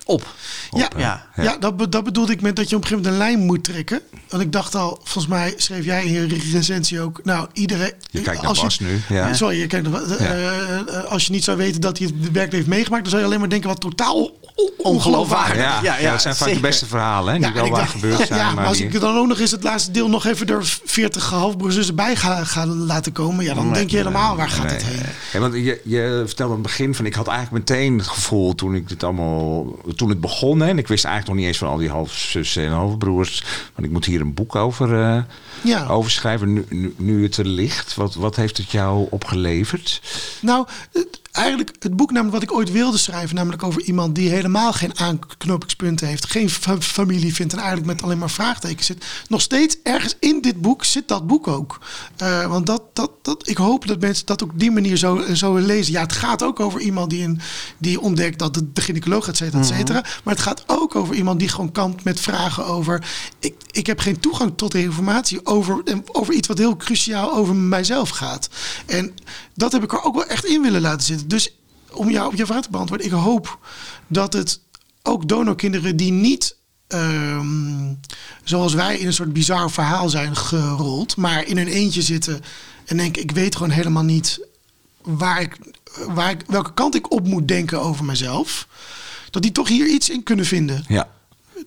[0.08, 0.34] op.
[0.70, 1.28] op ja, ja.
[1.36, 1.44] ja.
[1.44, 3.64] ja dat, dat bedoelde ik met dat je op een gegeven moment een lijn moet
[3.64, 4.02] trekken.
[4.30, 7.22] Want ik dacht al, volgens mij schreef jij in je recensie ook...
[7.24, 7.94] Nou, iedereen...
[8.10, 9.02] Je kijkt naar Bas je, nu.
[9.10, 9.34] Ja.
[9.34, 10.02] Sorry, je kijkt naar...
[10.04, 10.36] Uh, ja.
[10.88, 13.28] uh, als je niet zou weten dat hij het werkelijk heeft meegemaakt, dan zou je
[13.28, 14.32] alleen maar denken wat totaal
[14.78, 15.82] Ongeloofwaardig.
[15.82, 16.62] Ja, Ja, dat zijn vaak zeker.
[16.62, 17.40] de beste verhalen, hè?
[17.40, 18.40] Die Ja, wel waar dacht, gebeurd zijn.
[18.40, 20.64] Ja, maar als die- ik dan ook nog eens het laatste deel nog even door
[20.86, 24.72] 40 halfbroers zussen bij ga, ga laten komen, ja, dan denk je helemaal waar gaat
[24.72, 25.02] het heen?
[25.34, 28.56] Ja, want je, je vertelde aan het begin van ik had eigenlijk meteen het gevoel
[28.56, 31.58] toen ik dit allemaal toen het begon hè, en ik wist eigenlijk nog niet eens
[31.64, 33.44] van al die halfzussen en halfbroers,
[33.76, 35.22] want ik moet hier een boek over, eh,
[35.64, 35.86] Ja.
[35.88, 37.96] over schrijven nu, nu, nu het er ligt.
[37.96, 40.02] Wat, wat heeft het jou opgeleverd?
[40.42, 40.68] Nou,
[41.38, 45.00] eigenlijk het boek namelijk wat ik ooit wilde schrijven, namelijk over iemand die helemaal geen
[45.00, 49.06] aanknopingspunten heeft, geen fa- familie vindt en eigenlijk met alleen maar vraagtekens zit.
[49.30, 51.80] Nog steeds ergens in dit boek zit dat boek ook.
[52.18, 55.24] Eh, want dat, dat, dat, ik hoop dat mensen dat ook op die manier zo,
[55.34, 55.94] zo lezen.
[55.94, 57.40] Ja, het gaat ook over iemand die, een,
[57.78, 60.02] die ontdekt dat de, de gynaecoloog, et cetera, et cetera.
[60.24, 63.08] Maar het gaat ook over iemand die gewoon kampt met vragen over.
[63.40, 67.34] Ik, ik heb geen toegang tot de informatie over, en over iets wat heel cruciaal
[67.34, 68.50] over mijzelf gaat.
[68.86, 69.14] En
[69.54, 71.27] dat heb ik er ook wel echt in willen laten zitten.
[71.28, 71.56] Dus
[71.92, 73.60] om jou op je vraag te beantwoorden, ik hoop
[74.08, 74.62] dat het
[75.04, 76.56] ook donorkinderen die niet.
[76.88, 77.94] ehm,
[78.44, 82.42] zoals wij in een soort bizar verhaal zijn gerold, maar in hun eentje zitten
[82.86, 84.40] en denken: ik weet gewoon helemaal niet
[85.02, 85.58] waar ik,
[86.08, 88.68] waar ik, welke kant ik op moet denken over mezelf.
[89.30, 90.84] Dat die toch hier iets in kunnen vinden.
[90.88, 91.10] Ja.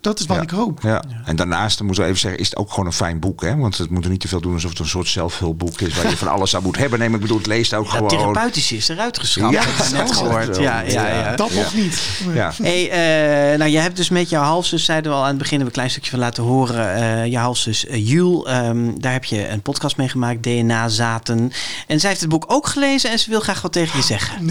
[0.01, 0.43] Dat is wat ja.
[0.43, 0.79] ik hoop.
[0.81, 1.03] Ja.
[1.25, 3.41] En daarnaast, dan moeten we even zeggen, is het ook gewoon een fijn boek.
[3.41, 3.55] Hè?
[3.55, 5.95] Want het moet er niet te veel doen alsof het een soort zelfhulpboek is...
[5.95, 6.99] waar je van alles aan moet hebben.
[6.99, 8.07] Nee, maar ik bedoel, het leest ook Dat gewoon...
[8.07, 9.53] therapeutische is eruit geschrapt.
[9.53, 10.57] Ja, ik net gehoord.
[10.57, 11.35] Ja, ja, ja.
[11.35, 12.01] Dat nog niet.
[12.33, 12.51] Ja.
[12.61, 15.57] Hey, eh, nou, je hebt dus met jouw halfzus, zeiden we al aan het begin,
[15.59, 16.95] hebben we een klein stukje van laten horen.
[16.95, 21.51] eh je halfzus uh, Jules, ehm, daar heb je een podcast mee gemaakt, DNA Zaten.
[21.87, 24.49] En zij heeft het boek ook gelezen en ze wil graag wat tegen je zeggen.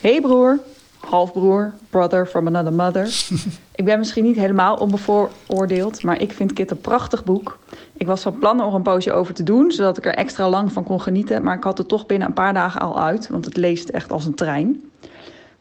[0.00, 0.58] Hey broer,
[1.04, 3.06] halfbroer, brother from another mother.
[3.80, 7.58] ik ben misschien niet helemaal onbevooroordeeld, maar ik vind Kit een prachtig boek.
[7.96, 10.72] Ik was van plan er een poosje over te doen, zodat ik er extra lang
[10.72, 11.42] van kon genieten.
[11.42, 14.12] Maar ik had het toch binnen een paar dagen al uit, want het leest echt
[14.12, 14.82] als een trein.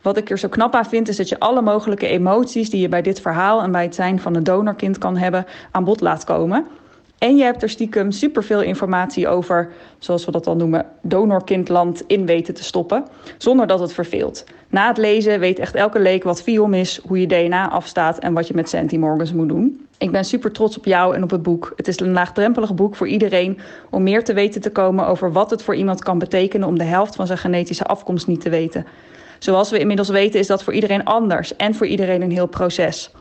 [0.01, 2.89] Wat ik er zo knap aan vind, is dat je alle mogelijke emoties die je
[2.89, 6.23] bij dit verhaal en bij het zijn van een donorkind kan hebben, aan bod laat
[6.23, 6.67] komen.
[7.23, 12.25] En je hebt er stiekem superveel informatie over, zoals we dat dan noemen, donorkindland in
[12.25, 13.05] weten te stoppen,
[13.37, 14.43] zonder dat het verveelt.
[14.69, 18.33] Na het lezen weet echt elke leek wat FIOM is, hoe je DNA afstaat en
[18.33, 19.87] wat je met centimorgans moet doen.
[19.97, 21.73] Ik ben super trots op jou en op het boek.
[21.75, 23.59] Het is een laagdrempelig boek voor iedereen
[23.89, 26.83] om meer te weten te komen over wat het voor iemand kan betekenen om de
[26.83, 28.85] helft van zijn genetische afkomst niet te weten.
[29.39, 33.11] Zoals we inmiddels weten is dat voor iedereen anders en voor iedereen een heel proces.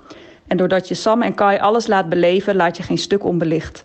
[0.47, 3.85] En doordat je Sam en Kai alles laat beleven, laat je geen stuk onbelicht.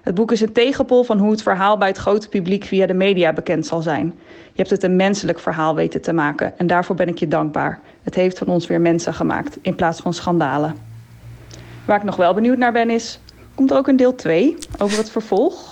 [0.00, 2.94] Het boek is een tegenpol van hoe het verhaal bij het grote publiek via de
[2.94, 4.14] media bekend zal zijn.
[4.26, 7.80] Je hebt het een menselijk verhaal weten te maken en daarvoor ben ik je dankbaar.
[8.02, 10.76] Het heeft van ons weer mensen gemaakt in plaats van schandalen.
[11.84, 13.20] Waar ik nog wel benieuwd naar ben is,
[13.54, 15.69] komt er ook een deel 2 over het vervolg?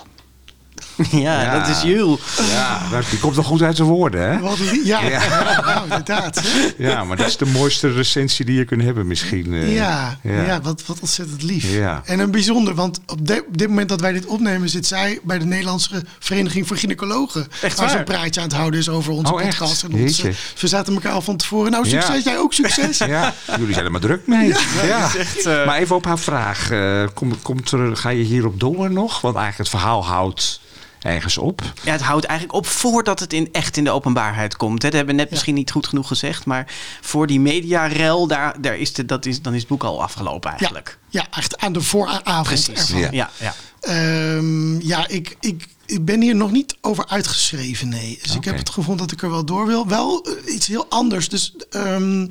[1.11, 1.59] Ja, Ja.
[1.59, 2.19] dat is Jules.
[2.51, 4.39] Ja, die komt wel goed uit zijn woorden, hè?
[4.39, 5.21] Wat ja, ja.
[5.65, 6.41] nou, inderdaad.
[6.77, 9.53] Ja, maar dat is de mooiste recensie die je kunt hebben misschien.
[9.53, 9.75] eh.
[9.75, 10.41] Ja, ja.
[10.43, 10.61] ja.
[10.61, 11.71] wat, wat ontzettend lief.
[11.71, 12.01] Ja.
[12.05, 15.19] En een bijzonder, want op, de- op dit moment dat wij dit opnemen, zit zij
[15.23, 17.47] bij de Nederlandse Vereniging voor Gynaecologen.
[17.61, 19.57] Echt waar ze een praatje aan het houden is over onze Oh, echt?
[19.57, 19.83] podcast.
[19.83, 21.71] En onze, we zaten elkaar al van tevoren.
[21.71, 22.31] Nou, succes, Ja.
[22.31, 22.97] jij ook succes.
[23.09, 24.53] Ja, jullie zijn er maar druk mee.
[24.85, 25.09] Ja.
[25.45, 26.71] eh, Maar even op haar vraag.
[26.71, 29.21] eh, komt, komt er, ga je hierop door nog?
[29.21, 30.59] Want eigenlijk het verhaal houdt
[30.99, 31.61] ergens op.
[31.83, 34.81] Ja, het houdt eigenlijk op voordat het in, echt in de openbaarheid komt.
[34.81, 34.89] hè.
[34.89, 36.45] Dat hebben we net misschien niet goed genoeg gezegd.
[36.45, 40.01] Maar voor die mediarel, daar, daar is de, dat is, dan is het boek al
[40.01, 40.97] afgelopen eigenlijk.
[41.09, 42.67] Ja, echt aan de vooravond Precies.
[42.67, 42.99] ervan.
[42.99, 43.09] Ja.
[43.11, 43.53] Ja, ja.
[43.81, 48.19] Ehm, ja, ik, ik, ik ben hier nog niet over uitgeschreven, nee.
[48.21, 49.87] Dus ik heb het gevoel dat ik er wel door wil.
[49.87, 51.29] Wel eh, iets heel anders.
[51.29, 52.27] Dus ehm,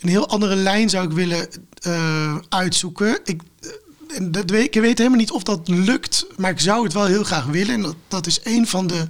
[0.00, 1.48] een heel andere lijn zou ik willen
[1.82, 3.20] eh, uitzoeken.
[3.24, 3.42] Ik,
[4.22, 7.24] dat weet, ik weet helemaal niet of dat lukt, maar ik zou het wel heel
[7.24, 7.74] graag willen.
[7.74, 9.06] En dat, dat is een van de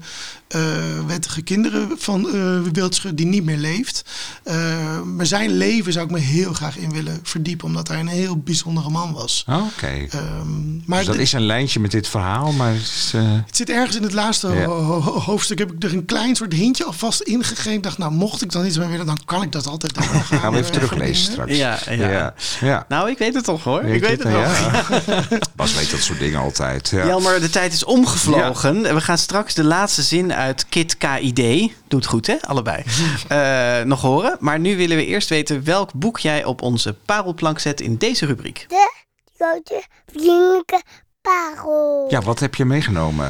[0.51, 0.61] eh,
[1.07, 4.05] wettige kinderen van eh Wildschut die niet meer leeft.
[4.43, 8.07] Eh, maar zijn leven zou ik me heel graag in willen verdiepen, omdat hij een
[8.09, 9.45] heel bijzondere man was.
[9.49, 9.87] Oké.
[10.11, 13.13] Ehm, maar Dus dat is een lijntje met dit verhaal, maar het is,
[13.47, 14.65] het zit ergens in het laatste Ja.
[14.65, 15.59] ho- ho- ho- hoofdstuk.
[15.59, 17.73] Heb ik er een klein soort hintje alvast ingegeven.
[17.73, 19.95] Ik dacht, nou, mocht ik dan iets meer willen, dan kan ik dat altijd.
[19.95, 21.57] Dan gaan gaan we even teruglezen straks.
[21.57, 22.09] Ja, ja.
[22.09, 22.35] ja.
[22.61, 22.85] ja.
[22.89, 23.83] Nou, ik weet het toch hoor.
[23.83, 24.33] Weet ik weet het het?
[24.33, 24.41] wel.
[24.41, 25.39] Ja.
[25.57, 26.89] Bas weet dat soort dingen altijd.
[26.89, 27.07] Ja.
[27.07, 28.87] Jelmer, de tijd is omgevlogen.
[28.87, 30.39] En We gaan straks de laatste zin uit
[30.69, 32.83] Kit KID, doet goed hè, allebei,
[33.29, 34.37] eh, nog horen.
[34.41, 38.27] Maar nu willen we eerst weten welk boek jij op onze parelplank zet in deze
[38.27, 38.65] rubriek.
[38.69, 38.91] De
[39.37, 39.83] grote
[40.13, 40.83] vriendelijke
[41.21, 42.07] parel.
[42.09, 43.29] ja, wat heb je meegenomen?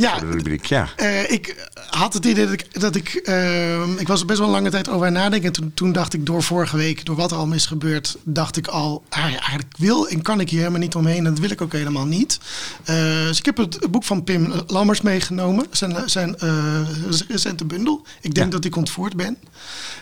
[0.00, 0.64] Ja, voor de rubriek.
[0.64, 0.88] Ja.
[0.96, 2.80] Eh, ik had het idee dat ik.
[2.80, 5.46] Dat ik, eh, ik was er best wel een lange tijd over aan nadenken.
[5.46, 8.56] En toen, toen dacht ik door vorige week, door wat er al is gebeurd, dacht
[8.56, 9.02] ik al.
[9.08, 11.16] Ah, ja, eigenlijk wil en kan ik hier helemaal niet omheen.
[11.16, 12.38] En dat wil ik ook helemaal niet.
[12.84, 12.96] Eh,
[13.26, 15.66] dus ik heb het boek van Pim Lammers meegenomen.
[15.70, 16.36] Zijn, zijn
[17.28, 18.06] recente bundel.
[18.20, 18.52] Ik denk Ja.
[18.52, 19.36] dat ik ontvoerd ben.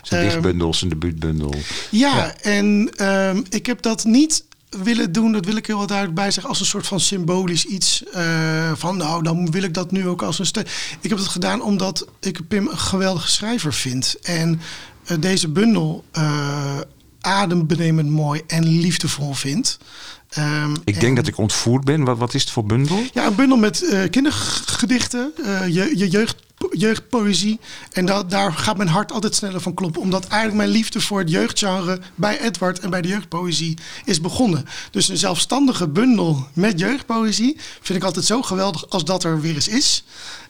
[0.03, 1.55] Zijn dichtbundel, zijn debuutbundel.
[1.90, 2.34] Ja, Ja.
[2.40, 6.30] en ehm, ik heb dat niet willen doen, dat wil ik heel wat duidelijk bij
[6.30, 8.04] zeggen, als een soort van symbolisch iets.
[8.12, 10.66] eh, van nou, dan wil ik dat nu ook als een steun.
[11.00, 14.16] Ik heb het gedaan omdat ik Pim een geweldige schrijver vind.
[14.22, 14.60] En
[15.04, 16.76] eh, deze bundel uh,
[17.20, 19.78] adembenemend mooi en liefdevol vind.
[20.28, 22.04] Ehm, Ik en- denk dat ik ontvoerd ben.
[22.04, 23.02] Wat, wat is het voor bundel?
[23.12, 26.36] ja, een bundel met eh, kindergedichten, eh, je, je jeugd,
[26.70, 27.61] jeugdpoëzie.
[27.92, 30.00] En dat, daar gaat mijn hart altijd sneller van kloppen.
[30.00, 34.66] Omdat eigenlijk mijn liefde voor het jeugdgenre bij Edward en bij de jeugdpoëzie is begonnen.
[34.90, 39.54] Dus een zelfstandige bundel met jeugdpoëzie vind ik altijd zo geweldig als dat er weer
[39.54, 40.04] eens is.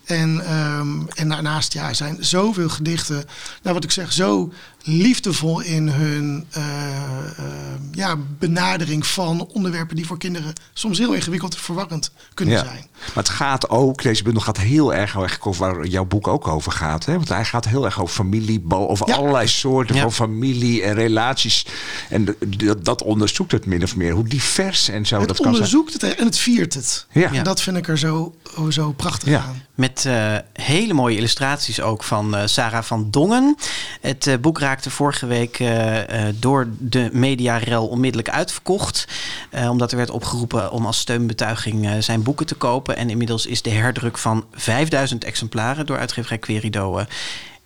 [0.04, 3.24] En, ehm, en daarnaast ja, zijn zoveel gedichten,
[3.62, 4.52] nou wat ik zeg, zo
[4.90, 7.44] liefdevol in hun eh, eh,
[7.92, 12.86] ja, benadering van onderwerpen die voor kinderen soms heel ingewikkeld en verwarrend kunnen zijn.
[12.98, 16.48] Maar het gaat ook, deze bundel gaat heel erg eigenlijk over waar jouw boek ook
[16.48, 17.04] over gaat.
[17.04, 17.12] Hè?
[17.14, 19.14] Want hij gaat heel erg over familie, over Ja.
[19.14, 20.00] allerlei soorten Ja.
[20.02, 21.66] van familie en relaties.
[22.08, 25.36] En d- d- dat onderzoekt het min of meer, hoe divers en zo Het dat
[25.36, 25.54] kan zijn.
[25.54, 27.06] onderzoekt het en het viert het.
[27.12, 27.32] Ja.
[27.32, 29.40] En dat vind ik er zo, oh, zo prachtig Ja.
[29.40, 29.62] aan.
[29.74, 33.56] Met eh, hele mooie illustraties ook van eh, Sarah van Dongen.
[34.00, 39.04] Het eh, boek raakte vorige week eh, eh, door de mediarel onmiddellijk uitverkocht.
[39.50, 42.96] Eh, omdat er werd opgeroepen om als steunbetuiging eh, zijn boeken te kopen.
[42.96, 46.98] En inmiddels is de herdruk van 5000 exemplaren door uitgeverij Querido...
[46.98, 47.04] eh,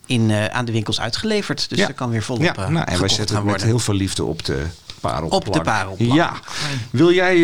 [0.06, 1.68] in, eh, aan de winkels uitgeleverd.
[1.68, 1.88] Dus Ja.
[1.88, 4.44] er kan weer volop Ja, nou, en wij zetten het met heel veel liefde op
[4.44, 4.62] de
[5.00, 5.46] parelplank.
[5.46, 6.12] Op de parelplank.
[6.12, 6.32] Ja.
[6.90, 7.36] Wil jij,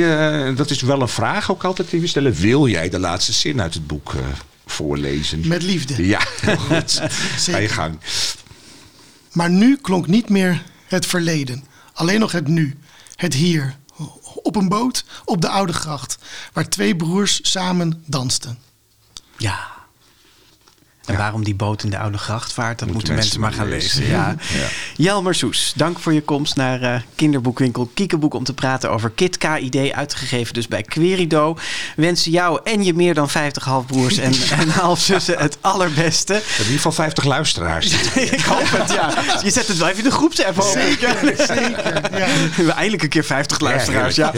[0.49, 2.33] eh, dat is wel een vraag ook altijd die we stellen.
[2.35, 4.21] Wil jij de laatste zin uit het boek eh,
[4.67, 5.49] voorlezen?
[5.49, 6.07] Met liefde.
[6.07, 6.21] Ja,
[6.69, 7.01] goed.
[7.37, 7.99] Ga je gang.
[9.33, 11.65] Maar nu klonk niet meer het verleden.
[11.93, 12.79] Alleen nog het nu.
[13.17, 13.77] Het hier.
[14.43, 16.19] Op een boot op de Oude Gracht.
[16.53, 18.59] Waar twee broers samen dansten.
[19.37, 19.78] Ja.
[21.09, 21.21] En Ja.
[21.21, 24.07] waarom die boot in de Oude Gracht vaart, dat moeten, Moeten mensen maar gaan lezen.
[24.19, 24.35] Ja.
[24.97, 29.39] Jelmer Soes, dank voor je komst naar eh, kinderboekwinkel Kiekeboek om te praten over Kit
[29.39, 31.57] KID, uitgegeven dus bij Querido.
[31.97, 36.35] Wensen jou en je meer dan 50 halfbroers en, en halfzussen het allerbeste.
[36.35, 37.87] In ieder geval 50 luisteraars.
[38.15, 39.15] Ik hoop het, ja.
[39.43, 40.63] Je zet het wel even in de groepsapp, ik.
[40.63, 42.19] Zeker, zeker.
[42.19, 42.27] Ja.
[42.57, 44.15] We eindelijk een keer 50 luisteraars.
[44.17, 44.33] Ja.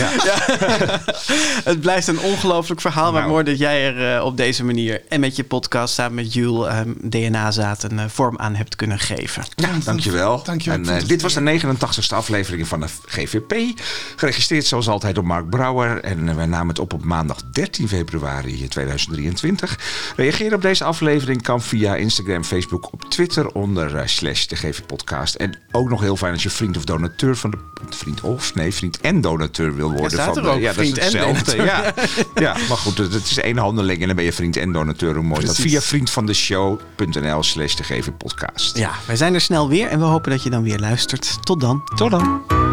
[1.65, 3.13] het blijft een ongelooflijk verhaal.
[3.13, 3.33] Maar Nou.
[3.33, 6.60] mooi dat jij er eh, op deze manier en met je podcast samen met Jules
[6.69, 9.45] ehm, DNA-zaad een eh, vorm aan hebt kunnen geven.
[9.55, 10.43] Ja, dankjewel.
[10.45, 10.79] Dankjewel.
[10.79, 13.81] En, eh, dit was de 89ste aflevering van de GVP.
[14.17, 16.01] Geregistreerd zoals altijd door Mark Brouwer.
[16.05, 19.79] En eh, wij namen het op op maandag 13 februari 2023.
[20.17, 25.35] Reageren op deze aflevering kan via Instagram, Facebook, op Twitter onder slash de GV podcast.
[25.35, 27.59] En ook nog heel fijn als je vriend of donateur van de...
[27.91, 28.55] Vriend of?
[28.55, 30.11] Nee, vriend en donateur wil worden.
[30.11, 31.63] staat van er de- ook, ja, vriend dat is en hetzelfde.
[31.63, 31.95] Ja.
[32.35, 35.15] ja, maar goed, het is één handeling en dan ben je vriend en donateur.
[35.15, 35.57] Hoe mooi is dat?
[35.57, 36.50] Via vriendvandeshow.nl slash de
[37.83, 38.77] GV podcast.
[38.77, 41.39] Ja, wij zijn er snel weer en we hopen dat je dan weer luistert.
[41.45, 41.83] Tot dan.
[41.95, 42.70] Tot dan.